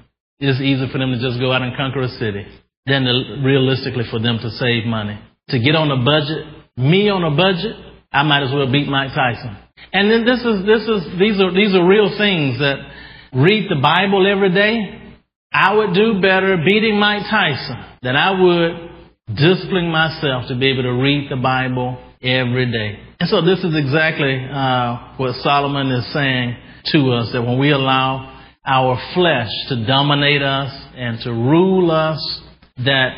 It's 0.43 0.59
easier 0.59 0.91
for 0.91 0.99
them 0.99 1.15
to 1.15 1.19
just 1.23 1.39
go 1.39 1.53
out 1.55 1.61
and 1.61 1.71
conquer 1.77 2.01
a 2.03 2.11
city 2.19 2.43
than 2.85 3.07
to, 3.07 3.39
realistically 3.47 4.03
for 4.11 4.19
them 4.19 4.39
to 4.43 4.49
save 4.51 4.83
money. 4.83 5.17
To 5.49 5.59
get 5.59 5.75
on 5.75 5.87
a 5.87 6.03
budget, 6.03 6.43
me 6.75 7.07
on 7.07 7.23
a 7.23 7.31
budget, 7.31 7.79
I 8.11 8.23
might 8.23 8.43
as 8.43 8.51
well 8.51 8.69
beat 8.69 8.87
Mike 8.87 9.15
Tyson. 9.15 9.55
And 9.93 10.11
then 10.11 10.25
this 10.25 10.43
is, 10.43 10.67
this 10.67 10.83
is, 10.83 11.17
these 11.17 11.39
are, 11.39 11.51
these 11.55 11.73
are 11.73 11.87
real 11.87 12.11
things 12.17 12.59
that 12.59 12.75
read 13.31 13.71
the 13.71 13.79
Bible 13.79 14.27
every 14.27 14.51
day. 14.53 15.15
I 15.53 15.75
would 15.75 15.93
do 15.93 16.19
better 16.19 16.57
beating 16.59 16.99
Mike 16.99 17.23
Tyson 17.29 17.79
than 18.01 18.15
I 18.17 18.35
would 18.35 18.91
disciplining 19.31 19.91
myself 19.91 20.49
to 20.49 20.59
be 20.59 20.67
able 20.71 20.83
to 20.83 20.93
read 20.99 21.31
the 21.31 21.37
Bible 21.37 21.97
every 22.21 22.69
day. 22.69 22.99
And 23.19 23.29
so 23.29 23.39
this 23.39 23.59
is 23.63 23.75
exactly 23.75 24.43
uh, 24.51 25.15
what 25.15 25.35
Solomon 25.39 25.87
is 25.91 26.11
saying 26.11 26.57
to 26.91 27.13
us 27.13 27.31
that 27.31 27.41
when 27.41 27.57
we 27.57 27.71
allow 27.71 28.32
our 28.65 28.99
flesh 29.13 29.49
to 29.69 29.85
dominate 29.85 30.41
us 30.41 30.71
and 30.95 31.19
to 31.21 31.31
rule 31.31 31.91
us, 31.91 32.41
that 32.77 33.09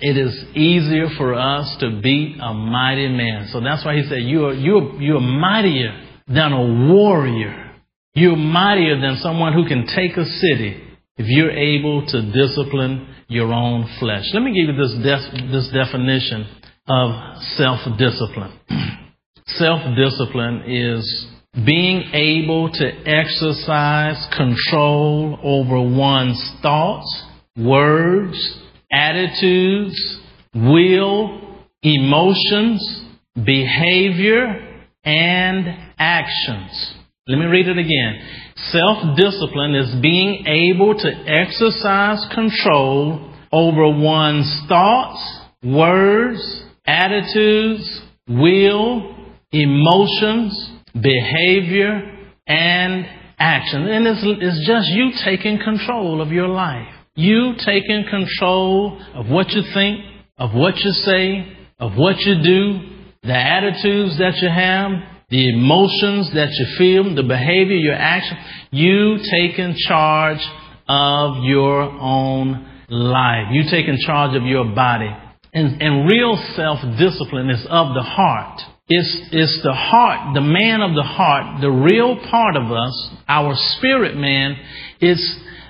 it 0.00 0.16
is 0.16 0.34
easier 0.54 1.08
for 1.16 1.34
us 1.34 1.76
to 1.80 2.00
beat 2.02 2.36
a 2.40 2.54
mighty 2.54 3.08
man. 3.08 3.48
So 3.52 3.60
that's 3.60 3.84
why 3.84 3.96
he 3.96 4.02
said, 4.08 4.22
you 4.22 4.46
are, 4.46 4.54
you're, 4.54 5.00
you're 5.00 5.20
mightier 5.20 6.06
than 6.28 6.52
a 6.52 6.92
warrior. 6.92 7.72
You're 8.14 8.36
mightier 8.36 9.00
than 9.00 9.16
someone 9.18 9.52
who 9.52 9.66
can 9.66 9.86
take 9.86 10.16
a 10.16 10.24
city 10.24 10.82
if 11.16 11.26
you're 11.26 11.50
able 11.50 12.06
to 12.06 12.32
discipline 12.32 13.14
your 13.28 13.52
own 13.52 13.88
flesh. 13.98 14.24
Let 14.32 14.42
me 14.42 14.52
give 14.52 14.74
you 14.74 14.80
this, 14.80 14.92
de- 14.92 15.52
this 15.52 15.70
definition 15.72 16.46
of 16.88 17.42
self-discipline. 17.56 18.58
self-discipline 19.46 20.62
is 20.66 21.26
being 21.52 22.10
able 22.12 22.70
to 22.70 22.86
exercise 23.06 24.28
control 24.36 25.38
over 25.42 25.80
one's 25.80 26.56
thoughts, 26.62 27.24
words, 27.56 28.60
attitudes, 28.92 30.20
will, 30.54 31.40
emotions, 31.82 33.04
behavior, 33.34 34.84
and 35.04 35.66
actions. 35.98 36.94
Let 37.26 37.38
me 37.38 37.46
read 37.46 37.68
it 37.68 37.78
again. 37.78 38.20
Self-discipline 38.56 39.74
is 39.74 40.00
being 40.00 40.46
able 40.46 40.94
to 40.94 41.08
exercise 41.26 42.24
control 42.34 43.32
over 43.52 43.88
one's 43.88 44.62
thoughts, 44.68 45.40
words, 45.62 46.64
attitudes, 46.86 48.02
will, 48.28 49.14
emotions, 49.52 50.69
behavior, 50.94 52.18
and 52.46 53.06
action. 53.38 53.86
And 53.86 54.06
it's, 54.06 54.20
it's 54.22 54.66
just 54.66 54.88
you 54.88 55.12
taking 55.24 55.58
control 55.58 56.20
of 56.20 56.30
your 56.30 56.48
life. 56.48 56.88
You 57.14 57.54
taking 57.64 58.04
control 58.08 59.00
of 59.14 59.28
what 59.28 59.50
you 59.50 59.62
think, 59.74 60.00
of 60.38 60.54
what 60.54 60.76
you 60.78 60.90
say, 60.90 61.56
of 61.78 61.92
what 61.96 62.18
you 62.20 62.42
do, 62.42 62.80
the 63.22 63.36
attitudes 63.36 64.18
that 64.18 64.36
you 64.36 64.48
have, 64.48 64.90
the 65.28 65.50
emotions 65.50 66.32
that 66.34 66.48
you 66.50 66.66
feel, 66.76 67.14
the 67.14 67.22
behavior, 67.22 67.76
your 67.76 67.94
action. 67.94 68.36
You 68.70 69.18
taking 69.30 69.76
charge 69.86 70.40
of 70.88 71.44
your 71.44 71.82
own 71.82 72.66
life. 72.88 73.46
You 73.52 73.62
taking 73.70 73.98
charge 74.04 74.36
of 74.36 74.44
your 74.44 74.64
body. 74.74 75.10
And, 75.52 75.80
and 75.80 76.10
real 76.10 76.36
self-discipline 76.56 77.50
is 77.50 77.64
of 77.68 77.94
the 77.94 78.02
heart. 78.02 78.60
It's, 78.92 79.20
it's 79.30 79.62
the 79.62 79.72
heart, 79.72 80.34
the 80.34 80.40
man 80.40 80.82
of 80.82 80.96
the 80.96 81.06
heart, 81.06 81.60
the 81.60 81.70
real 81.70 82.18
part 82.28 82.56
of 82.56 82.72
us, 82.72 83.10
our 83.28 83.54
spirit 83.78 84.16
man. 84.16 84.56
It's, 84.98 85.22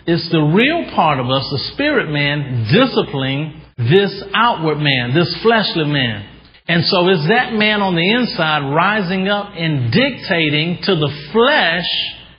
it's 0.07 0.31
the 0.33 0.41
real 0.41 0.91
part 0.97 1.21
of 1.21 1.29
us, 1.29 1.45
the 1.53 1.73
spirit 1.75 2.09
man, 2.09 2.65
disciplining 2.73 3.61
this 3.77 4.25
outward 4.33 4.79
man, 4.79 5.13
this 5.13 5.29
fleshly 5.43 5.85
man. 5.85 6.25
And 6.67 6.83
so 6.87 7.11
is 7.11 7.29
that 7.29 7.53
man 7.53 7.83
on 7.83 7.95
the 7.95 8.09
inside 8.09 8.73
rising 8.73 9.29
up 9.29 9.53
and 9.53 9.93
dictating 9.93 10.79
to 10.85 10.97
the 10.97 11.13
flesh 11.37 11.89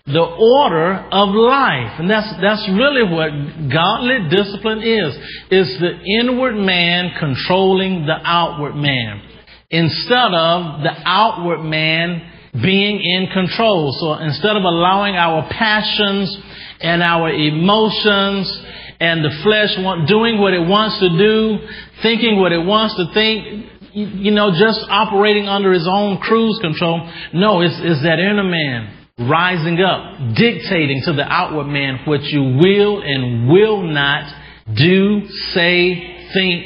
the 0.08 0.18
order 0.18 0.98
of 1.14 1.30
life. 1.30 2.00
And 2.02 2.10
that's, 2.10 2.34
that's 2.42 2.66
really 2.74 3.06
what 3.06 3.30
godly 3.70 4.34
discipline 4.34 4.82
is. 4.82 5.14
It's 5.52 5.78
the 5.78 5.94
inward 6.26 6.56
man 6.56 7.12
controlling 7.20 8.08
the 8.08 8.18
outward 8.26 8.74
man 8.74 9.31
instead 9.72 10.34
of 10.34 10.84
the 10.84 10.92
outward 11.06 11.64
man 11.64 12.22
being 12.54 13.00
in 13.00 13.28
control. 13.32 13.96
So 14.00 14.14
instead 14.22 14.58
of 14.58 14.64
allowing 14.64 15.16
our 15.16 15.48
passions 15.50 16.38
and 16.82 17.02
our 17.02 17.30
emotions 17.30 18.52
and 19.00 19.24
the 19.24 19.32
flesh 19.42 19.76
doing 20.08 20.40
what 20.40 20.54
it 20.54 20.68
wants 20.68 21.00
to 21.00 21.10
do, 21.18 21.60
thinking 22.02 22.40
what 22.40 22.52
it 22.52 22.64
wants 22.64 22.96
to 22.96 23.06
think, 23.14 23.68
you 23.94 24.32
know, 24.32 24.52
just 24.52 24.86
operating 24.90 25.48
under 25.48 25.72
his 25.72 25.88
own 25.88 26.18
cruise 26.18 26.60
control. 26.62 27.10
No, 27.34 27.62
it's, 27.62 27.76
it's 27.80 28.04
that 28.04 28.20
inner 28.20 28.44
man 28.44 28.98
rising 29.20 29.80
up, 29.80 30.36
dictating 30.36 31.02
to 31.06 31.14
the 31.14 31.24
outward 31.24 31.66
man 31.66 32.00
what 32.06 32.24
you 32.24 32.42
will 32.42 33.02
and 33.02 33.50
will 33.50 33.84
not 33.84 34.34
do, 34.76 35.28
say, 35.54 36.30
think, 36.34 36.66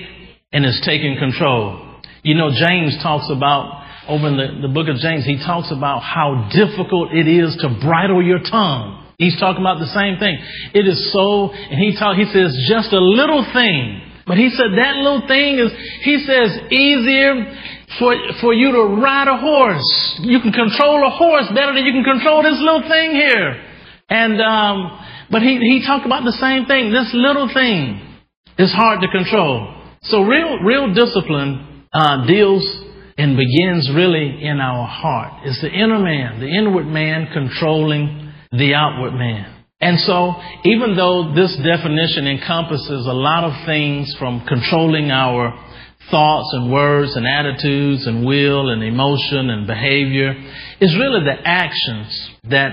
and 0.52 0.66
is 0.66 0.82
taking 0.86 1.18
control. 1.18 1.85
You 2.26 2.34
know, 2.34 2.50
James 2.50 2.98
talks 3.06 3.30
about 3.30 3.86
over 4.10 4.26
in 4.26 4.38
the, 4.38 4.66
the 4.66 4.74
book 4.74 4.90
of 4.90 4.98
James, 4.98 5.30
he 5.30 5.38
talks 5.38 5.70
about 5.70 6.02
how 6.02 6.50
difficult 6.50 7.14
it 7.14 7.30
is 7.30 7.54
to 7.62 7.70
bridle 7.86 8.18
your 8.18 8.42
tongue. 8.42 9.14
He's 9.22 9.38
talking 9.38 9.62
about 9.62 9.78
the 9.78 9.94
same 9.94 10.18
thing. 10.18 10.34
It 10.74 10.90
is 10.90 10.98
so, 11.14 11.54
and 11.54 11.78
he 11.78 11.94
talk, 11.94 12.18
he 12.18 12.26
says, 12.26 12.50
just 12.66 12.90
a 12.94 13.00
little 13.00 13.46
thing. 13.54 14.02
But 14.26 14.42
he 14.42 14.50
said 14.50 14.74
that 14.74 14.98
little 15.06 15.30
thing 15.30 15.62
is, 15.62 15.70
he 16.02 16.18
says, 16.26 16.74
easier 16.74 17.46
for, 18.02 18.18
for 18.42 18.58
you 18.58 18.74
to 18.74 18.98
ride 18.98 19.30
a 19.30 19.38
horse. 19.38 19.86
You 20.26 20.42
can 20.42 20.50
control 20.50 21.06
a 21.06 21.14
horse 21.14 21.46
better 21.54 21.78
than 21.78 21.86
you 21.86 21.94
can 21.94 22.10
control 22.10 22.42
this 22.42 22.58
little 22.58 22.90
thing 22.90 23.14
here. 23.14 23.54
And, 24.10 24.42
um, 24.42 24.78
but 25.30 25.46
he, 25.46 25.62
he 25.62 25.86
talked 25.86 26.10
about 26.10 26.26
the 26.26 26.38
same 26.42 26.66
thing. 26.66 26.90
This 26.90 27.14
little 27.14 27.54
thing 27.54 28.02
is 28.58 28.74
hard 28.74 29.02
to 29.06 29.08
control. 29.14 29.78
So 30.10 30.26
real, 30.26 30.58
real 30.66 30.90
discipline, 30.90 31.75
uh, 31.96 32.28
deals 32.28 32.64
and 33.18 33.38
begins 33.38 33.90
really 33.96 34.44
in 34.44 34.60
our 34.60 34.86
heart. 34.86 35.44
It's 35.46 35.62
the 35.62 35.72
inner 35.72 36.00
man, 36.00 36.42
the 36.42 36.48
inward 36.48 36.86
man 36.86 37.30
controlling 37.32 38.34
the 38.52 38.74
outward 38.74 39.14
man. 39.14 39.64
And 39.80 40.00
so, 40.00 40.36
even 40.66 40.96
though 40.96 41.34
this 41.34 41.56
definition 41.64 42.28
encompasses 42.28 43.08
a 43.08 43.14
lot 43.14 43.44
of 43.46 43.66
things 43.66 44.14
from 44.20 44.46
controlling 44.46 45.12
our 45.12 45.54
thoughts 46.12 46.50
and 46.54 46.72
words 46.72 47.16
and 47.16 47.26
attitudes 47.26 48.06
and 48.06 48.26
will 48.26 48.70
and 48.70 48.84
emotion 48.84 49.50
and 49.50 49.66
behavior, 49.66 50.34
it's 50.80 50.96
really 51.00 51.24
the 51.24 51.38
actions 51.46 52.30
that 52.50 52.72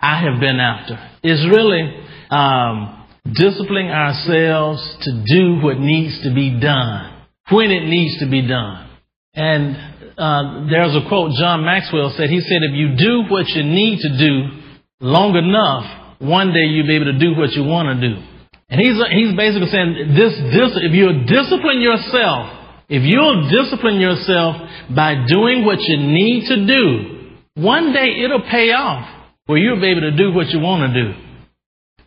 I 0.00 0.20
have 0.20 0.40
been 0.40 0.58
after. 0.58 0.98
It's 1.22 1.44
really 1.56 1.82
um, 2.30 3.06
disciplining 3.32 3.90
ourselves 3.90 4.98
to 5.02 5.24
do 5.26 5.60
what 5.62 5.78
needs 5.78 6.22
to 6.24 6.34
be 6.34 6.58
done 6.60 7.13
when 7.50 7.70
it 7.70 7.84
needs 7.84 8.18
to 8.20 8.26
be 8.30 8.46
done. 8.46 8.88
And 9.34 9.76
uh, 10.16 10.66
there's 10.70 10.94
a 10.94 11.08
quote 11.08 11.32
John 11.38 11.64
Maxwell 11.64 12.14
said. 12.16 12.30
He 12.30 12.40
said, 12.40 12.62
"If 12.62 12.74
you 12.74 12.96
do 12.96 13.24
what 13.28 13.48
you 13.48 13.64
need 13.64 13.98
to 14.00 14.18
do 14.18 14.62
long 15.00 15.34
enough, 15.36 16.20
one 16.20 16.52
day 16.52 16.70
you'll 16.70 16.86
be 16.86 16.96
able 16.96 17.12
to 17.12 17.18
do 17.18 17.34
what 17.34 17.50
you 17.52 17.64
want 17.64 18.00
to 18.00 18.08
do." 18.08 18.22
And 18.70 18.80
he's 18.80 18.96
he's 19.10 19.36
basically 19.36 19.68
saying 19.68 20.14
this: 20.14 20.32
this 20.54 20.70
if 20.86 20.92
you 20.94 21.26
discipline 21.26 21.80
yourself, 21.82 22.86
if 22.88 23.02
you'll 23.02 23.50
discipline 23.50 23.98
yourself 23.98 24.56
by 24.94 25.26
doing 25.26 25.64
what 25.64 25.80
you 25.80 25.98
need 25.98 26.46
to 26.48 26.66
do, 26.66 27.34
one 27.54 27.92
day 27.92 28.22
it'll 28.22 28.42
pay 28.48 28.70
off 28.72 29.08
where 29.46 29.58
you'll 29.58 29.80
be 29.80 29.90
able 29.90 30.02
to 30.02 30.16
do 30.16 30.32
what 30.32 30.48
you 30.48 30.60
want 30.60 30.92
to 30.92 31.02
do. 31.02 31.23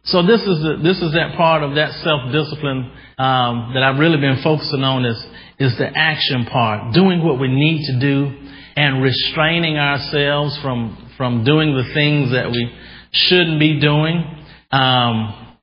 So 0.07 0.23
this 0.25 0.39
is 0.39 0.63
the, 0.63 0.79
this 0.81 1.01
is 1.01 1.11
that 1.19 1.35
part 1.35 1.63
of 1.63 1.75
that 1.75 1.91
self 1.99 2.31
discipline 2.31 2.91
um, 3.17 3.71
that 3.73 3.83
I've 3.83 3.99
really 3.99 4.15
been 4.15 4.39
focusing 4.41 4.81
on 4.81 5.03
is 5.03 5.19
is 5.59 5.77
the 5.77 5.89
action 5.93 6.45
part, 6.45 6.93
doing 6.93 7.25
what 7.25 7.39
we 7.39 7.49
need 7.49 7.85
to 7.87 7.99
do, 7.99 8.31
and 8.77 9.03
restraining 9.03 9.75
ourselves 9.75 10.57
from 10.61 11.11
from 11.17 11.43
doing 11.43 11.75
the 11.75 11.83
things 11.93 12.31
that 12.31 12.49
we 12.49 12.71
shouldn't 13.11 13.59
be 13.59 13.81
doing. 13.81 14.23
Um, 14.71 15.57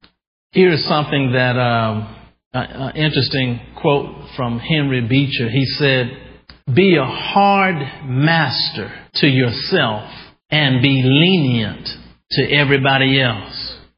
here's 0.52 0.84
something 0.84 1.32
that 1.32 1.56
um, 1.56 2.14
interesting 2.94 3.60
quote 3.80 4.28
from 4.36 4.58
Henry 4.58 5.08
Beecher. 5.08 5.48
He 5.48 5.64
said, 5.64 6.10
"Be 6.74 6.96
a 6.96 7.06
hard 7.06 7.76
master 8.04 8.92
to 9.14 9.26
yourself 9.26 10.10
and 10.50 10.82
be 10.82 11.00
lenient 11.02 11.88
to 12.32 12.52
everybody 12.52 13.22
else." 13.22 13.53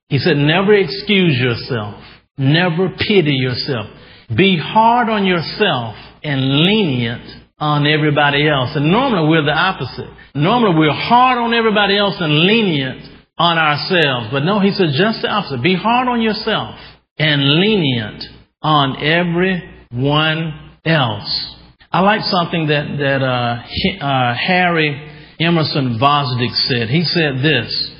He 0.08 0.18
said, 0.18 0.36
never 0.36 0.74
excuse 0.74 1.36
yourself. 1.38 2.02
Never 2.38 2.90
pity 2.90 3.32
yourself. 3.32 3.86
Be 4.34 4.58
hard 4.58 5.08
on 5.08 5.24
yourself 5.24 5.96
and 6.22 6.40
lenient 6.62 7.44
on 7.58 7.86
everybody 7.86 8.48
else. 8.48 8.70
And 8.74 8.90
normally 8.90 9.28
we're 9.28 9.44
the 9.44 9.52
opposite. 9.52 10.10
Normally 10.34 10.78
we're 10.78 10.92
hard 10.92 11.38
on 11.38 11.54
everybody 11.54 11.96
else 11.96 12.14
and 12.20 12.44
lenient 12.44 13.02
on 13.38 13.58
ourselves. 13.58 14.28
But 14.30 14.44
no, 14.44 14.60
he 14.60 14.70
said 14.72 14.88
just 14.92 15.22
the 15.22 15.28
opposite. 15.28 15.62
Be 15.62 15.74
hard 15.74 16.08
on 16.08 16.20
yourself 16.20 16.78
and 17.18 17.60
lenient 17.60 18.22
on 18.62 19.02
everyone 19.02 20.72
else. 20.84 21.56
I 21.90 22.00
like 22.00 22.20
something 22.22 22.66
that, 22.66 22.96
that 22.98 23.22
uh, 23.22 24.04
uh, 24.04 24.34
Harry 24.34 25.12
Emerson 25.40 25.98
Fosdick 26.00 26.54
said. 26.68 26.88
He 26.88 27.04
said 27.04 27.42
this. 27.42 27.92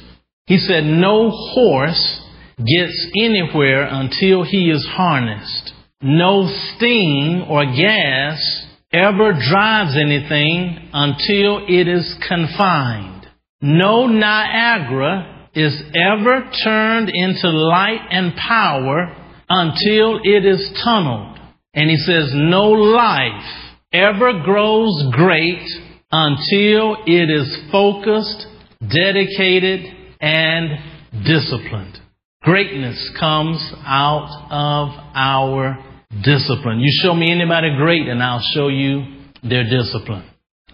He 0.47 0.59
said, 0.59 0.85
No 0.85 1.31
horse 1.31 2.21
gets 2.59 3.11
anywhere 3.21 3.87
until 3.91 4.45
he 4.45 4.71
is 4.71 4.87
harnessed. 4.91 5.73
No 6.01 6.47
steam 6.47 7.43
or 7.49 7.65
gas 7.65 8.67
ever 8.93 9.33
drives 9.33 9.97
anything 9.97 10.91
until 10.93 11.67
it 11.69 11.89
is 11.89 12.17
confined. 12.29 13.27
No 13.61 14.07
Niagara 14.07 15.49
is 15.55 15.83
ever 15.95 16.51
turned 16.63 17.11
into 17.13 17.49
light 17.49 18.07
and 18.11 18.35
power 18.37 19.17
until 19.49 20.21
it 20.23 20.45
is 20.45 20.71
tunneled. 20.85 21.39
And 21.75 21.91
he 21.91 21.97
says, 21.97 22.31
No 22.35 22.71
life 22.71 23.75
ever 23.93 24.45
grows 24.45 25.11
great 25.13 25.67
until 26.13 26.99
it 27.07 27.31
is 27.31 27.59
focused, 27.73 28.47
dedicated, 28.81 29.97
and 30.21 31.25
disciplined. 31.25 31.99
Greatness 32.43 33.11
comes 33.19 33.59
out 33.85 34.47
of 34.51 34.89
our 35.15 35.85
discipline. 36.23 36.81
You 36.81 36.91
show 37.03 37.15
me 37.15 37.31
anybody 37.31 37.75
great, 37.77 38.07
and 38.07 38.23
I'll 38.23 38.45
show 38.55 38.69
you 38.69 39.05
their 39.43 39.65
discipline. 39.65 40.25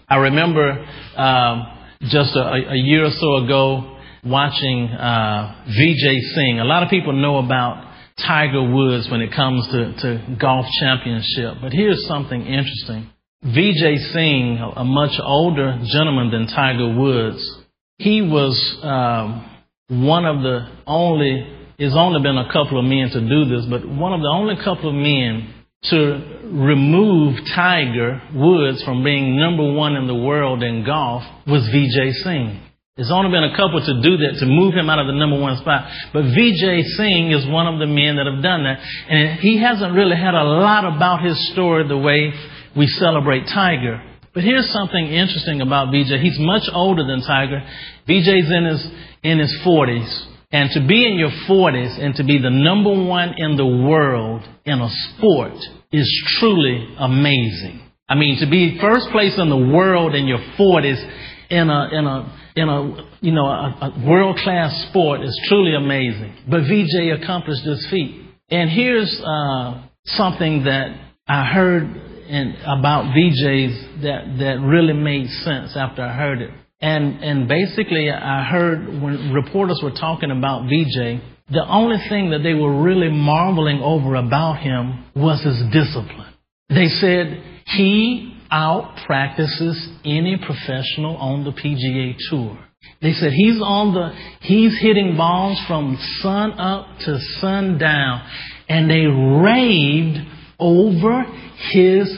I 0.07 0.17
remember 0.17 0.85
um, 1.17 1.63
just 2.01 2.35
a, 2.35 2.71
a, 2.71 2.75
year 2.75 3.05
or 3.05 3.11
so 3.11 3.45
ago 3.45 3.97
watching 4.23 4.87
uh, 4.89 5.65
Vijay 5.67 6.19
Singh. 6.35 6.59
A 6.59 6.65
lot 6.65 6.83
of 6.83 6.89
people 6.89 7.13
know 7.13 7.39
about 7.39 7.91
Tiger 8.19 8.71
Woods 8.71 9.09
when 9.09 9.21
it 9.21 9.33
comes 9.33 9.67
to, 9.71 9.95
to 10.01 10.37
golf 10.39 10.65
championship, 10.79 11.55
but 11.61 11.71
here's 11.73 12.05
something 12.07 12.41
interesting. 12.41 13.09
Vijay 13.43 13.97
Singh, 14.13 14.59
a 14.75 14.83
much 14.83 15.19
older 15.21 15.79
gentleman 15.91 16.31
than 16.31 16.47
Tiger 16.47 16.95
Woods, 16.95 17.62
he 18.03 18.21
was 18.21 18.53
um, 18.83 19.49
one 19.87 20.25
of 20.25 20.43
the 20.43 20.67
only, 20.85 21.47
it's 21.77 21.95
only 21.95 22.21
been 22.21 22.37
a 22.37 22.51
couple 22.51 22.77
of 22.77 22.85
men 22.85 23.09
to 23.09 23.21
do 23.21 23.45
this, 23.45 23.65
but 23.65 23.87
one 23.87 24.13
of 24.13 24.19
the 24.19 24.27
only 24.27 24.55
couple 24.61 24.89
of 24.89 24.95
men 24.95 25.53
to 25.83 26.39
remove 26.51 27.39
Tiger 27.55 28.21
Woods 28.33 28.83
from 28.83 29.03
being 29.03 29.39
number 29.39 29.73
one 29.73 29.95
in 29.95 30.07
the 30.07 30.15
world 30.15 30.63
in 30.63 30.85
golf 30.85 31.23
was 31.47 31.63
Vijay 31.69 32.11
Singh. 32.23 32.59
It's 32.95 33.09
only 33.09 33.31
been 33.31 33.43
a 33.43 33.55
couple 33.55 33.81
to 33.81 34.01
do 34.01 34.17
that, 34.17 34.37
to 34.39 34.45
move 34.45 34.75
him 34.75 34.89
out 34.89 34.99
of 34.99 35.07
the 35.07 35.13
number 35.13 35.39
one 35.39 35.57
spot. 35.57 35.89
But 36.13 36.25
Vijay 36.25 36.83
Singh 36.83 37.31
is 37.31 37.47
one 37.47 37.65
of 37.65 37.79
the 37.79 37.87
men 37.87 38.17
that 38.17 38.27
have 38.27 38.43
done 38.43 38.63
that. 38.63 38.79
And 39.09 39.39
he 39.39 39.57
hasn't 39.57 39.95
really 39.95 40.15
had 40.15 40.35
a 40.35 40.43
lot 40.43 40.85
about 40.85 41.23
his 41.23 41.51
story 41.53 41.87
the 41.87 41.97
way 41.97 42.31
we 42.77 42.85
celebrate 42.87 43.47
Tiger. 43.47 44.12
But 44.33 44.43
here's 44.43 44.71
something 44.71 45.05
interesting 45.07 45.61
about 45.61 45.89
Vijay. 45.89 46.21
He's 46.21 46.39
much 46.39 46.63
older 46.73 47.05
than 47.05 47.21
Tiger. 47.21 47.61
Vijay's 48.09 48.49
in 48.51 48.65
his, 48.65 48.91
in 49.21 49.39
his 49.39 49.55
40s. 49.65 50.27
And 50.51 50.69
to 50.71 50.87
be 50.87 51.05
in 51.05 51.17
your 51.17 51.31
40s 51.49 52.03
and 52.03 52.15
to 52.15 52.23
be 52.23 52.39
the 52.39 52.49
number 52.49 52.91
one 52.91 53.33
in 53.37 53.57
the 53.57 53.65
world 53.65 54.41
in 54.65 54.81
a 54.81 54.89
sport 54.89 55.53
is 55.91 56.23
truly 56.39 56.95
amazing. 56.99 57.81
I 58.09 58.15
mean, 58.15 58.39
to 58.39 58.49
be 58.49 58.77
first 58.79 59.07
place 59.11 59.33
in 59.37 59.49
the 59.49 59.57
world 59.57 60.15
in 60.15 60.27
your 60.27 60.39
40s 60.59 61.49
in 61.49 61.69
a, 61.69 61.89
in 61.91 62.05
a, 62.05 62.39
in 62.55 62.69
a, 62.69 63.09
you 63.21 63.31
know, 63.33 63.45
a, 63.45 63.77
a 63.81 64.07
world 64.07 64.37
class 64.43 64.87
sport 64.89 65.21
is 65.21 65.39
truly 65.47 65.75
amazing. 65.75 66.35
But 66.49 66.61
Vijay 66.61 67.21
accomplished 67.21 67.63
this 67.65 67.87
feat. 67.89 68.21
And 68.49 68.69
here's 68.69 69.21
uh, 69.23 69.87
something 70.05 70.65
that 70.65 70.95
I 71.27 71.45
heard 71.45 72.12
and 72.27 72.55
about 72.63 73.15
Vijay's 73.15 74.01
that, 74.03 74.37
that 74.39 74.59
really 74.61 74.93
made 74.93 75.27
sense 75.29 75.75
after 75.75 76.01
I 76.01 76.15
heard 76.15 76.41
it. 76.41 76.51
And, 76.81 77.23
and 77.23 77.47
basically, 77.47 78.09
I 78.09 78.43
heard 78.43 79.01
when 79.01 79.31
reporters 79.33 79.79
were 79.81 79.91
talking 79.91 80.31
about 80.31 80.63
Vijay, 80.63 81.21
the 81.49 81.65
only 81.67 81.97
thing 82.09 82.31
that 82.31 82.39
they 82.39 82.53
were 82.53 82.81
really 82.83 83.09
marveling 83.09 83.79
over 83.81 84.15
about 84.15 84.59
him 84.59 85.05
was 85.15 85.41
his 85.43 85.61
discipline. 85.71 86.33
They 86.69 86.87
said 86.87 87.43
he 87.67 88.37
out 88.51 88.97
practices 89.05 89.89
any 90.05 90.37
professional 90.37 91.17
on 91.17 91.43
the 91.43 91.51
PGA 91.51 92.15
Tour. 92.29 92.57
They 93.01 93.13
said 93.13 93.31
he's 93.31 93.61
on 93.61 93.93
the, 93.93 94.13
he's 94.41 94.79
hitting 94.81 95.17
balls 95.17 95.59
from 95.67 95.97
sun 96.21 96.51
up 96.59 96.87
to 96.99 97.19
sun 97.39 97.77
down. 97.77 98.27
And 98.69 98.89
they 98.89 99.05
raved 99.05 100.19
over 100.59 101.23
his 101.71 102.09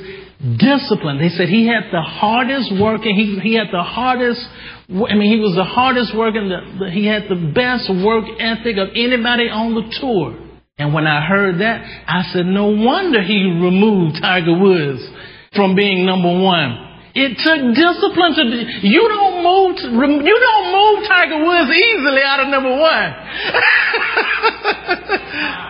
discipline. 0.57 1.17
They 1.17 1.29
said 1.29 1.49
he 1.49 1.67
had 1.67 1.91
the 1.91 2.01
hardest 2.01 2.73
working, 2.79 3.15
he, 3.15 3.39
he 3.39 3.55
had 3.55 3.67
the 3.71 3.83
hardest, 3.83 4.41
I 4.89 5.15
mean, 5.15 5.31
he 5.31 5.39
was 5.39 5.55
the 5.55 5.63
hardest 5.63 6.15
working, 6.15 6.49
the, 6.49 6.85
the, 6.85 6.91
he 6.91 7.05
had 7.05 7.23
the 7.29 7.51
best 7.53 7.89
work 8.03 8.25
ethic 8.39 8.77
of 8.77 8.89
anybody 8.95 9.49
on 9.49 9.73
the 9.73 9.83
tour. 9.99 10.37
And 10.77 10.93
when 10.93 11.07
I 11.07 11.25
heard 11.25 11.61
that, 11.61 11.81
I 12.07 12.23
said, 12.33 12.45
no 12.45 12.67
wonder 12.67 13.23
he 13.23 13.43
removed 13.63 14.17
Tiger 14.21 14.59
Woods 14.59 15.07
from 15.55 15.75
being 15.75 16.05
number 16.05 16.27
one. 16.27 16.85
It 17.15 17.39
took 17.39 17.59
discipline 17.71 18.35
to. 18.35 18.43
You 18.85 19.07
don't 19.07 19.39
move. 19.41 19.79
You 19.79 20.35
don't 20.35 20.67
move 20.75 21.07
Tiger 21.07 21.45
Woods 21.45 21.71
easily 21.71 22.21
out 22.21 22.41
of 22.41 22.49
number 22.51 22.75
one. 22.75 23.15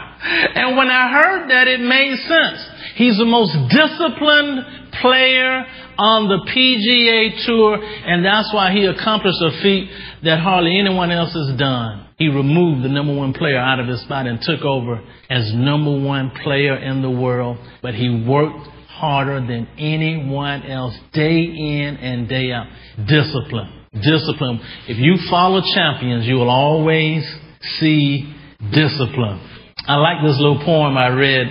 and 0.25 0.77
when 0.77 0.89
I 0.89 1.11
heard 1.11 1.49
that, 1.49 1.67
it 1.67 1.79
made 1.79 2.17
sense. 2.25 2.69
He's 2.95 3.17
the 3.17 3.25
most 3.25 3.53
disciplined 3.69 4.91
player 5.01 5.65
on 5.97 6.27
the 6.27 6.39
PGA 6.49 7.45
Tour, 7.45 7.77
and 7.81 8.25
that's 8.25 8.53
why 8.53 8.71
he 8.71 8.85
accomplished 8.85 9.37
a 9.41 9.61
feat 9.61 9.89
that 10.23 10.39
hardly 10.39 10.79
anyone 10.79 11.11
else 11.11 11.33
has 11.33 11.57
done. 11.57 12.07
He 12.17 12.29
removed 12.29 12.83
the 12.83 12.89
number 12.89 13.13
one 13.13 13.33
player 13.33 13.59
out 13.59 13.79
of 13.79 13.87
his 13.87 14.01
spot 14.01 14.25
and 14.25 14.39
took 14.41 14.61
over 14.61 15.01
as 15.29 15.53
number 15.53 15.99
one 15.99 16.31
player 16.43 16.75
in 16.75 17.01
the 17.01 17.11
world, 17.11 17.57
but 17.81 17.93
he 17.93 18.23
worked 18.25 18.67
harder 18.87 19.41
than 19.45 19.67
anyone 19.77 20.63
else 20.63 20.95
day 21.13 21.43
in 21.43 21.97
and 22.01 22.29
day 22.29 22.51
out. 22.51 22.67
Discipline. 23.07 23.83
Discipline. 23.93 24.59
If 24.87 24.97
you 24.97 25.17
follow 25.29 25.61
champions, 25.73 26.25
you 26.25 26.35
will 26.35 26.49
always 26.49 27.23
see 27.79 28.33
discipline. 28.71 29.54
I 29.87 29.97
like 29.97 30.23
this 30.23 30.37
little 30.39 30.63
poem 30.65 30.97
I 30.97 31.09
read. 31.09 31.47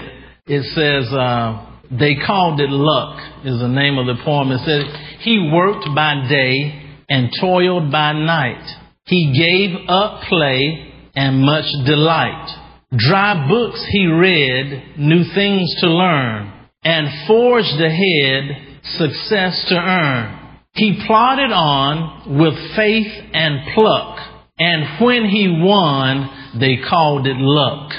It 0.47 0.63
says, 0.75 1.13
uh, 1.13 1.71
they 1.91 2.17
called 2.27 2.61
it 2.61 2.71
luck, 2.71 3.21
is 3.45 3.61
the 3.61 3.69
name 3.69 3.97
of 3.97 4.07
the 4.07 4.21
poem. 4.25 4.51
It 4.51 4.61
said, 4.67 5.21
He 5.21 5.51
worked 5.53 5.87
by 5.95 6.27
day 6.29 6.99
and 7.09 7.31
toiled 7.41 7.93
by 7.93 8.13
night. 8.13 8.67
He 9.07 9.33
gave 9.39 9.89
up 9.89 10.23
play 10.29 10.93
and 11.15 11.43
much 11.43 11.67
delight. 11.87 12.49
Dry 12.97 13.49
books 13.49 13.87
he 13.91 14.07
read, 14.07 14.99
new 14.99 15.25
things 15.35 15.73
to 15.81 15.87
learn, 15.87 16.53
and 16.83 17.27
forged 17.29 17.81
ahead 17.81 18.79
success 18.99 19.65
to 19.69 19.77
earn. 19.77 20.59
He 20.73 21.05
plodded 21.07 21.53
on 21.53 22.37
with 22.39 22.55
faith 22.75 23.13
and 23.33 23.75
pluck, 23.75 24.19
and 24.59 25.01
when 25.01 25.25
he 25.29 25.61
won, 25.63 26.59
they 26.59 26.79
called 26.89 27.29
it 27.29 27.37
luck. 27.37 27.93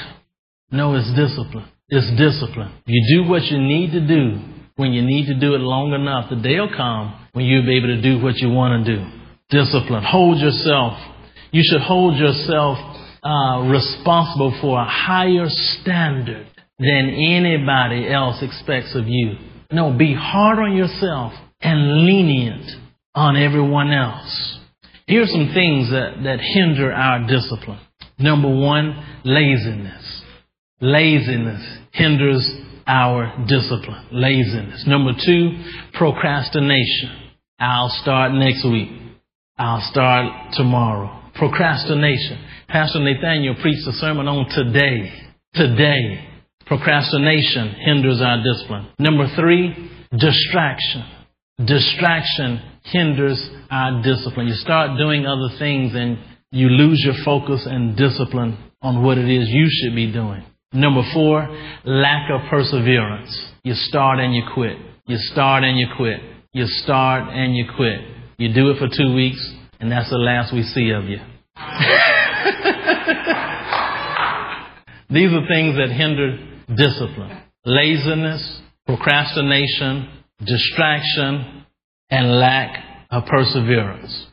No, 0.70 0.94
it's 0.94 1.08
discipline. 1.14 1.68
It's 1.88 2.10
discipline. 2.18 2.72
You 2.86 3.22
do 3.22 3.30
what 3.30 3.42
you 3.44 3.58
need 3.58 3.92
to 3.92 4.06
do 4.06 4.40
when 4.74 4.92
you 4.92 5.02
need 5.02 5.26
to 5.26 5.38
do 5.38 5.54
it 5.54 5.58
long 5.58 5.92
enough. 5.92 6.28
The 6.30 6.36
day 6.36 6.58
will 6.58 6.74
come 6.76 7.28
when 7.32 7.44
you'll 7.44 7.66
be 7.66 7.76
able 7.76 7.88
to 7.88 8.02
do 8.02 8.22
what 8.22 8.36
you 8.36 8.50
want 8.50 8.84
to 8.84 8.96
do. 8.96 9.04
Discipline. 9.50 10.02
Hold 10.02 10.38
yourself. 10.38 10.98
You 11.52 11.62
should 11.64 11.80
hold 11.80 12.16
yourself 12.16 12.78
uh, 13.22 13.62
responsible 13.70 14.58
for 14.60 14.80
a 14.80 14.84
higher 14.84 15.46
standard 15.48 16.48
than 16.78 17.10
anybody 17.10 18.10
else 18.10 18.42
expects 18.42 18.94
of 18.94 19.04
you. 19.06 19.36
No, 19.70 19.96
be 19.96 20.14
hard 20.14 20.58
on 20.58 20.76
yourself 20.76 21.32
and 21.60 22.04
lenient 22.04 22.70
on 23.14 23.36
everyone 23.36 23.92
else. 23.92 24.58
Here's 25.06 25.30
some 25.30 25.50
things 25.54 25.90
that, 25.90 26.22
that 26.24 26.40
hinder 26.40 26.92
our 26.92 27.26
discipline. 27.26 27.80
Number 28.18 28.48
one, 28.48 29.20
laziness. 29.24 30.22
Laziness 30.80 31.78
hinders 31.92 32.46
our 32.86 33.32
discipline. 33.48 34.06
Laziness. 34.12 34.84
Number 34.86 35.12
two, 35.24 35.50
procrastination. 35.94 37.32
I'll 37.58 37.88
start 38.02 38.32
next 38.32 38.64
week. 38.64 38.90
I'll 39.58 39.80
start 39.90 40.52
tomorrow. 40.52 41.30
Procrastination. 41.34 42.44
Pastor 42.68 43.00
Nathaniel 43.00 43.54
preached 43.60 43.88
a 43.88 43.92
sermon 43.92 44.28
on 44.28 44.48
today. 44.50 45.12
Today. 45.54 46.28
Procrastination 46.66 47.74
hinders 47.84 48.20
our 48.20 48.42
discipline. 48.42 48.88
Number 48.98 49.28
three, 49.34 49.90
distraction. 50.10 51.04
Distraction 51.64 52.60
hinders 52.84 53.48
our 53.70 54.02
discipline. 54.02 54.48
You 54.48 54.54
start 54.54 54.98
doing 54.98 55.24
other 55.26 55.56
things 55.58 55.94
and 55.94 56.18
you 56.50 56.68
lose 56.68 57.02
your 57.02 57.14
focus 57.24 57.66
and 57.66 57.96
discipline 57.96 58.58
on 58.82 59.02
what 59.02 59.16
it 59.16 59.28
is 59.28 59.48
you 59.48 59.68
should 59.70 59.94
be 59.94 60.12
doing. 60.12 60.44
Number 60.72 61.02
four, 61.14 61.48
lack 61.84 62.30
of 62.30 62.48
perseverance. 62.50 63.52
You 63.62 63.74
start 63.74 64.18
and 64.18 64.34
you 64.34 64.42
quit. 64.52 64.76
You 65.06 65.16
start 65.18 65.64
and 65.64 65.78
you 65.78 65.86
quit. 65.96 66.20
You 66.52 66.66
start 66.66 67.28
and 67.32 67.56
you 67.56 67.64
quit. 67.76 68.00
You 68.38 68.52
do 68.52 68.70
it 68.70 68.78
for 68.78 68.88
two 68.88 69.14
weeks, 69.14 69.38
and 69.80 69.90
that's 69.90 70.10
the 70.10 70.18
last 70.18 70.52
we 70.52 70.62
see 70.62 70.90
of 70.90 71.04
you. 71.04 71.18
These 75.08 75.32
are 75.32 75.46
things 75.46 75.76
that 75.76 75.90
hinder 75.90 76.36
discipline. 76.74 77.42
Laziness, 77.64 78.60
procrastination, 78.86 80.08
distraction, 80.44 81.64
and 82.10 82.38
lack 82.38 82.84
of 83.10 83.24
perseverance. 83.26 84.26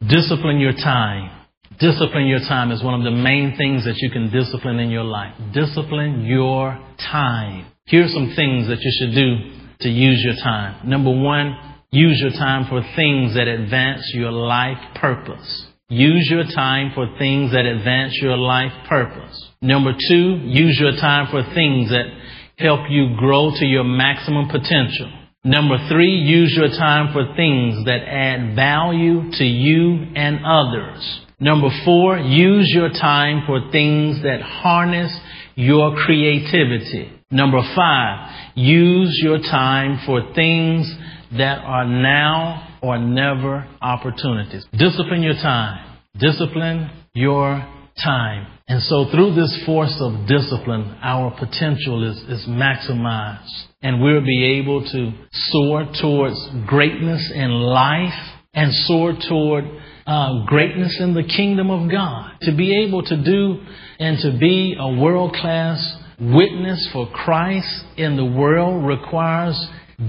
Discipline 0.00 0.60
your 0.60 0.72
time. 0.72 1.37
Discipline 1.78 2.26
your 2.26 2.40
time 2.40 2.72
is 2.72 2.82
one 2.82 2.94
of 2.94 3.04
the 3.04 3.12
main 3.12 3.56
things 3.56 3.84
that 3.84 3.98
you 3.98 4.10
can 4.10 4.32
discipline 4.32 4.80
in 4.80 4.90
your 4.90 5.04
life. 5.04 5.32
Discipline 5.52 6.24
your 6.24 6.76
time. 6.98 7.66
Here 7.86 8.04
are 8.04 8.08
some 8.08 8.32
things 8.34 8.66
that 8.66 8.80
you 8.80 8.92
should 8.98 9.14
do 9.14 9.60
to 9.82 9.88
use 9.88 10.20
your 10.24 10.34
time. 10.42 10.88
Number 10.88 11.10
one, 11.10 11.56
use 11.92 12.18
your 12.20 12.32
time 12.32 12.66
for 12.68 12.82
things 12.96 13.34
that 13.34 13.46
advance 13.46 14.10
your 14.12 14.32
life 14.32 14.78
purpose. 14.96 15.66
Use 15.88 16.26
your 16.28 16.42
time 16.52 16.90
for 16.96 17.06
things 17.16 17.52
that 17.52 17.64
advance 17.64 18.12
your 18.20 18.36
life 18.36 18.72
purpose. 18.88 19.48
Number 19.62 19.92
two, 19.92 20.40
use 20.46 20.76
your 20.80 20.96
time 20.96 21.28
for 21.30 21.44
things 21.54 21.90
that 21.90 22.06
help 22.56 22.90
you 22.90 23.14
grow 23.16 23.52
to 23.52 23.64
your 23.64 23.84
maximum 23.84 24.48
potential. 24.48 25.12
Number 25.44 25.78
three, 25.88 26.10
use 26.10 26.52
your 26.56 26.70
time 26.70 27.12
for 27.12 27.36
things 27.36 27.84
that 27.84 28.02
add 28.02 28.56
value 28.56 29.30
to 29.30 29.44
you 29.44 30.08
and 30.16 30.40
others. 30.44 31.26
Number 31.40 31.68
four, 31.84 32.18
use 32.18 32.68
your 32.74 32.88
time 32.88 33.44
for 33.46 33.70
things 33.70 34.22
that 34.22 34.40
harness 34.42 35.16
your 35.54 35.94
creativity. 35.94 37.12
Number 37.30 37.60
five, 37.76 38.30
use 38.56 39.20
your 39.22 39.38
time 39.38 40.00
for 40.04 40.32
things 40.34 40.92
that 41.36 41.58
are 41.58 41.84
now 41.84 42.78
or 42.82 42.98
never 42.98 43.68
opportunities. 43.80 44.66
Discipline 44.72 45.22
your 45.22 45.34
time. 45.34 45.98
Discipline 46.18 46.90
your 47.14 47.64
time. 48.02 48.46
And 48.66 48.82
so 48.82 49.06
through 49.10 49.34
this 49.34 49.62
force 49.64 49.96
of 50.00 50.26
discipline, 50.26 50.96
our 51.02 51.30
potential 51.38 52.08
is, 52.10 52.18
is 52.28 52.46
maximized 52.48 53.66
and 53.82 54.02
we'll 54.02 54.24
be 54.24 54.58
able 54.60 54.84
to 54.90 55.12
soar 55.32 55.86
towards 56.00 56.36
greatness 56.66 57.30
in 57.34 57.50
life 57.50 58.12
and 58.54 58.72
soar 58.86 59.12
toward 59.28 59.64
uh, 60.08 60.46
greatness 60.46 60.96
in 61.00 61.12
the 61.12 61.22
kingdom 61.22 61.70
of 61.70 61.90
God. 61.90 62.32
To 62.42 62.56
be 62.56 62.84
able 62.84 63.02
to 63.02 63.22
do 63.22 63.60
and 63.98 64.18
to 64.20 64.38
be 64.38 64.74
a 64.78 64.94
world 64.98 65.34
class 65.34 65.78
witness 66.18 66.88
for 66.92 67.08
Christ 67.10 67.84
in 67.98 68.16
the 68.16 68.24
world 68.24 68.86
requires 68.86 69.54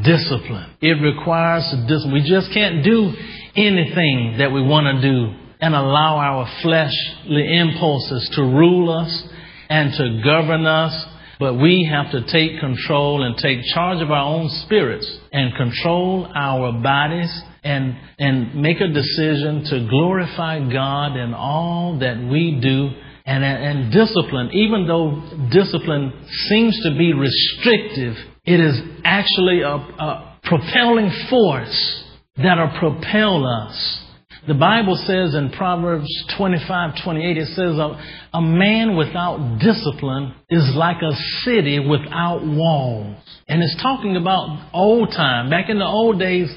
discipline. 0.03 0.71
It 0.81 1.01
requires 1.01 1.65
discipline. 1.87 2.13
We 2.13 2.21
just 2.21 2.51
can't 2.53 2.83
do 2.83 3.11
anything 3.55 4.35
that 4.37 4.51
we 4.53 4.61
want 4.61 5.01
to 5.01 5.01
do 5.01 5.35
and 5.59 5.75
allow 5.75 6.17
our 6.17 6.49
fleshly 6.61 7.57
impulses 7.57 8.29
to 8.35 8.41
rule 8.41 8.89
us 8.91 9.27
and 9.69 9.93
to 9.93 10.21
govern 10.23 10.65
us. 10.65 11.07
But 11.39 11.55
we 11.55 11.89
have 11.91 12.11
to 12.11 12.25
take 12.31 12.59
control 12.61 13.23
and 13.23 13.35
take 13.37 13.59
charge 13.73 14.01
of 14.01 14.11
our 14.11 14.25
own 14.25 14.49
spirits 14.65 15.09
and 15.33 15.53
control 15.55 16.31
our 16.33 16.71
bodies 16.81 17.43
and, 17.63 17.97
and 18.17 18.55
make 18.55 18.79
a 18.81 18.87
decision 18.87 19.63
to 19.65 19.87
glorify 19.89 20.59
God 20.71 21.17
in 21.17 21.33
all 21.33 21.99
that 21.99 22.17
we 22.17 22.59
do 22.61 22.89
and, 23.25 23.43
and 23.43 23.91
discipline, 23.91 24.49
even 24.53 24.87
though 24.87 25.21
discipline 25.51 26.13
seems 26.47 26.81
to 26.83 26.97
be 26.97 27.13
restrictive, 27.13 28.15
it 28.43 28.59
is 28.59 28.79
actually 29.03 29.61
a, 29.61 29.75
a 29.75 30.39
propelling 30.43 31.11
force 31.29 32.03
that'll 32.37 32.79
propel 32.79 33.45
us. 33.45 34.05
The 34.47 34.55
Bible 34.55 34.95
says 35.05 35.35
in 35.35 35.51
Proverbs 35.51 36.07
25, 36.37 37.03
28, 37.03 37.37
it 37.37 37.47
says, 37.49 37.77
a, 37.77 38.01
a 38.33 38.41
man 38.41 38.95
without 38.95 39.59
discipline 39.59 40.33
is 40.49 40.73
like 40.75 40.97
a 41.03 41.15
city 41.43 41.77
without 41.77 42.43
walls. 42.43 43.15
And 43.47 43.61
it's 43.61 43.79
talking 43.79 44.15
about 44.15 44.71
old 44.73 45.11
time. 45.11 45.51
Back 45.51 45.69
in 45.69 45.77
the 45.77 45.85
old 45.85 46.17
days, 46.19 46.49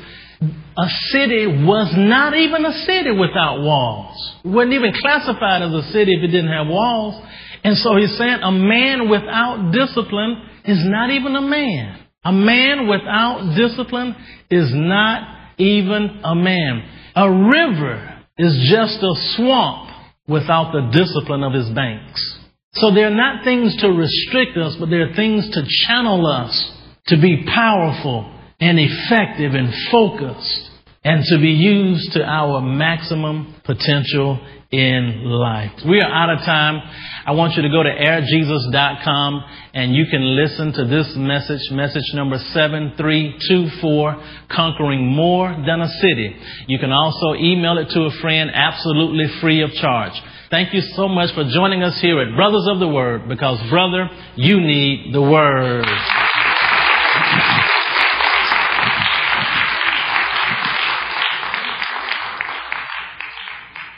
a 0.77 0.89
city 1.11 1.47
was 1.47 1.93
not 1.97 2.35
even 2.35 2.65
a 2.65 2.73
city 2.73 3.11
without 3.11 3.63
walls. 3.63 4.37
It 4.45 4.49
wasn't 4.49 4.75
even 4.75 4.93
classified 5.01 5.63
as 5.63 5.73
a 5.73 5.83
city 5.93 6.15
if 6.15 6.23
it 6.23 6.29
didn't 6.29 6.53
have 6.53 6.67
walls. 6.67 7.23
And 7.65 7.77
so 7.77 7.97
he's 7.97 8.17
saying 8.17 8.41
a 8.43 8.53
man 8.53 9.09
without 9.09 9.71
discipline 9.73 10.43
is 10.65 10.79
not 10.85 11.11
even 11.11 11.37
a 11.37 11.43
man. 11.43 12.01
A 12.25 12.33
man 12.33 12.89
without 12.89 13.55
discipline 13.57 14.15
is 14.51 14.71
not 14.73 15.57
even 15.59 16.21
a 16.25 16.35
man. 16.35 16.89
A 17.15 17.31
river 17.31 18.23
is 18.39 18.71
just 18.71 19.03
a 19.03 19.15
swamp 19.37 19.91
without 20.27 20.73
the 20.73 20.91
discipline 20.93 21.43
of 21.43 21.53
his 21.53 21.69
banks. 21.71 22.39
So 22.75 22.95
they're 22.95 23.11
not 23.11 23.45
things 23.45 23.77
to 23.83 23.89
restrict 23.89 24.57
us, 24.57 24.77
but 24.81 24.89
they're 24.89 25.15
things 25.15 25.49
to 25.51 25.63
channel 25.87 26.27
us 26.27 26.73
to 27.09 27.21
be 27.21 27.45
powerful 27.45 28.32
and 28.63 28.79
effective 28.79 29.55
and 29.55 29.75
focused 29.91 30.71
and 31.05 31.25
to 31.25 31.39
be 31.39 31.51
used 31.51 32.13
to 32.13 32.23
our 32.23 32.61
maximum 32.61 33.57
potential 33.65 34.39
in 34.71 35.25
life. 35.25 35.73
We 35.85 36.01
are 36.01 36.09
out 36.09 36.31
of 36.31 36.39
time. 36.47 36.81
I 37.27 37.33
want 37.33 37.57
you 37.57 37.63
to 37.63 37.69
go 37.69 37.83
to 37.83 37.91
airjesus.com 37.91 39.45
and 39.75 39.97
you 39.97 40.07
can 40.07 40.37
listen 40.37 40.73
to 40.75 40.85
this 40.85 41.13
message, 41.17 41.73
message 41.73 42.15
number 42.15 42.39
7324, 42.39 44.25
Conquering 44.49 45.09
More 45.09 45.51
Than 45.67 45.81
a 45.81 45.89
City. 45.89 46.37
You 46.69 46.79
can 46.79 46.93
also 46.93 47.35
email 47.35 47.79
it 47.79 47.91
to 47.91 48.03
a 48.03 48.13
friend 48.21 48.49
absolutely 48.55 49.27
free 49.41 49.63
of 49.63 49.73
charge. 49.73 50.13
Thank 50.51 50.73
you 50.73 50.83
so 50.95 51.09
much 51.09 51.35
for 51.35 51.43
joining 51.51 51.83
us 51.83 52.01
here 52.01 52.21
at 52.21 52.37
Brothers 52.37 52.69
of 52.71 52.79
the 52.79 52.89
Word 52.89 53.29
because, 53.29 53.59
brother, 53.69 54.09
you 54.37 54.61
need 54.61 55.13
the 55.13 55.23
Word. 55.23 56.22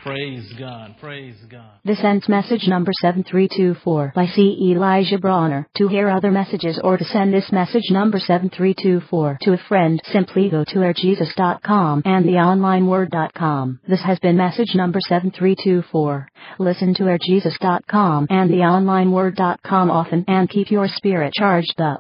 Praise 0.05 0.53
God. 0.59 0.97
Praise 1.01 1.37
God. 1.51 1.81
This 1.83 2.05
ends 2.05 2.29
message 2.29 2.69
number 2.69 2.93
7324 3.01 4.13
by 4.15 4.27
C. 4.27 4.71
Elijah 4.71 5.17
Bronner. 5.17 5.67
To 5.79 5.89
hear 5.89 6.11
other 6.11 6.31
messages 6.31 6.79
or 6.85 6.99
to 6.99 7.05
send 7.05 7.33
this 7.33 7.51
message 7.51 7.91
number 7.91 8.19
7324 8.19 9.39
to 9.41 9.53
a 9.55 9.59
friend, 9.67 10.03
simply 10.13 10.51
go 10.51 10.63
to 10.63 10.75
airjesus.com 10.75 12.03
and 12.05 12.27
theonlineword.com. 12.27 13.81
This 13.89 14.03
has 14.03 14.19
been 14.19 14.37
message 14.37 14.75
number 14.75 15.01
7324. 15.09 16.29
Listen 16.59 16.95
to 16.97 17.05
airjesus.com 17.05 18.27
and 18.29 18.51
theonlineword.com 18.51 19.91
often 19.91 20.27
and 20.29 20.51
keep 20.51 20.71
your 20.71 20.87
spirit 20.87 21.33
charged 21.33 21.81
up. 21.81 21.93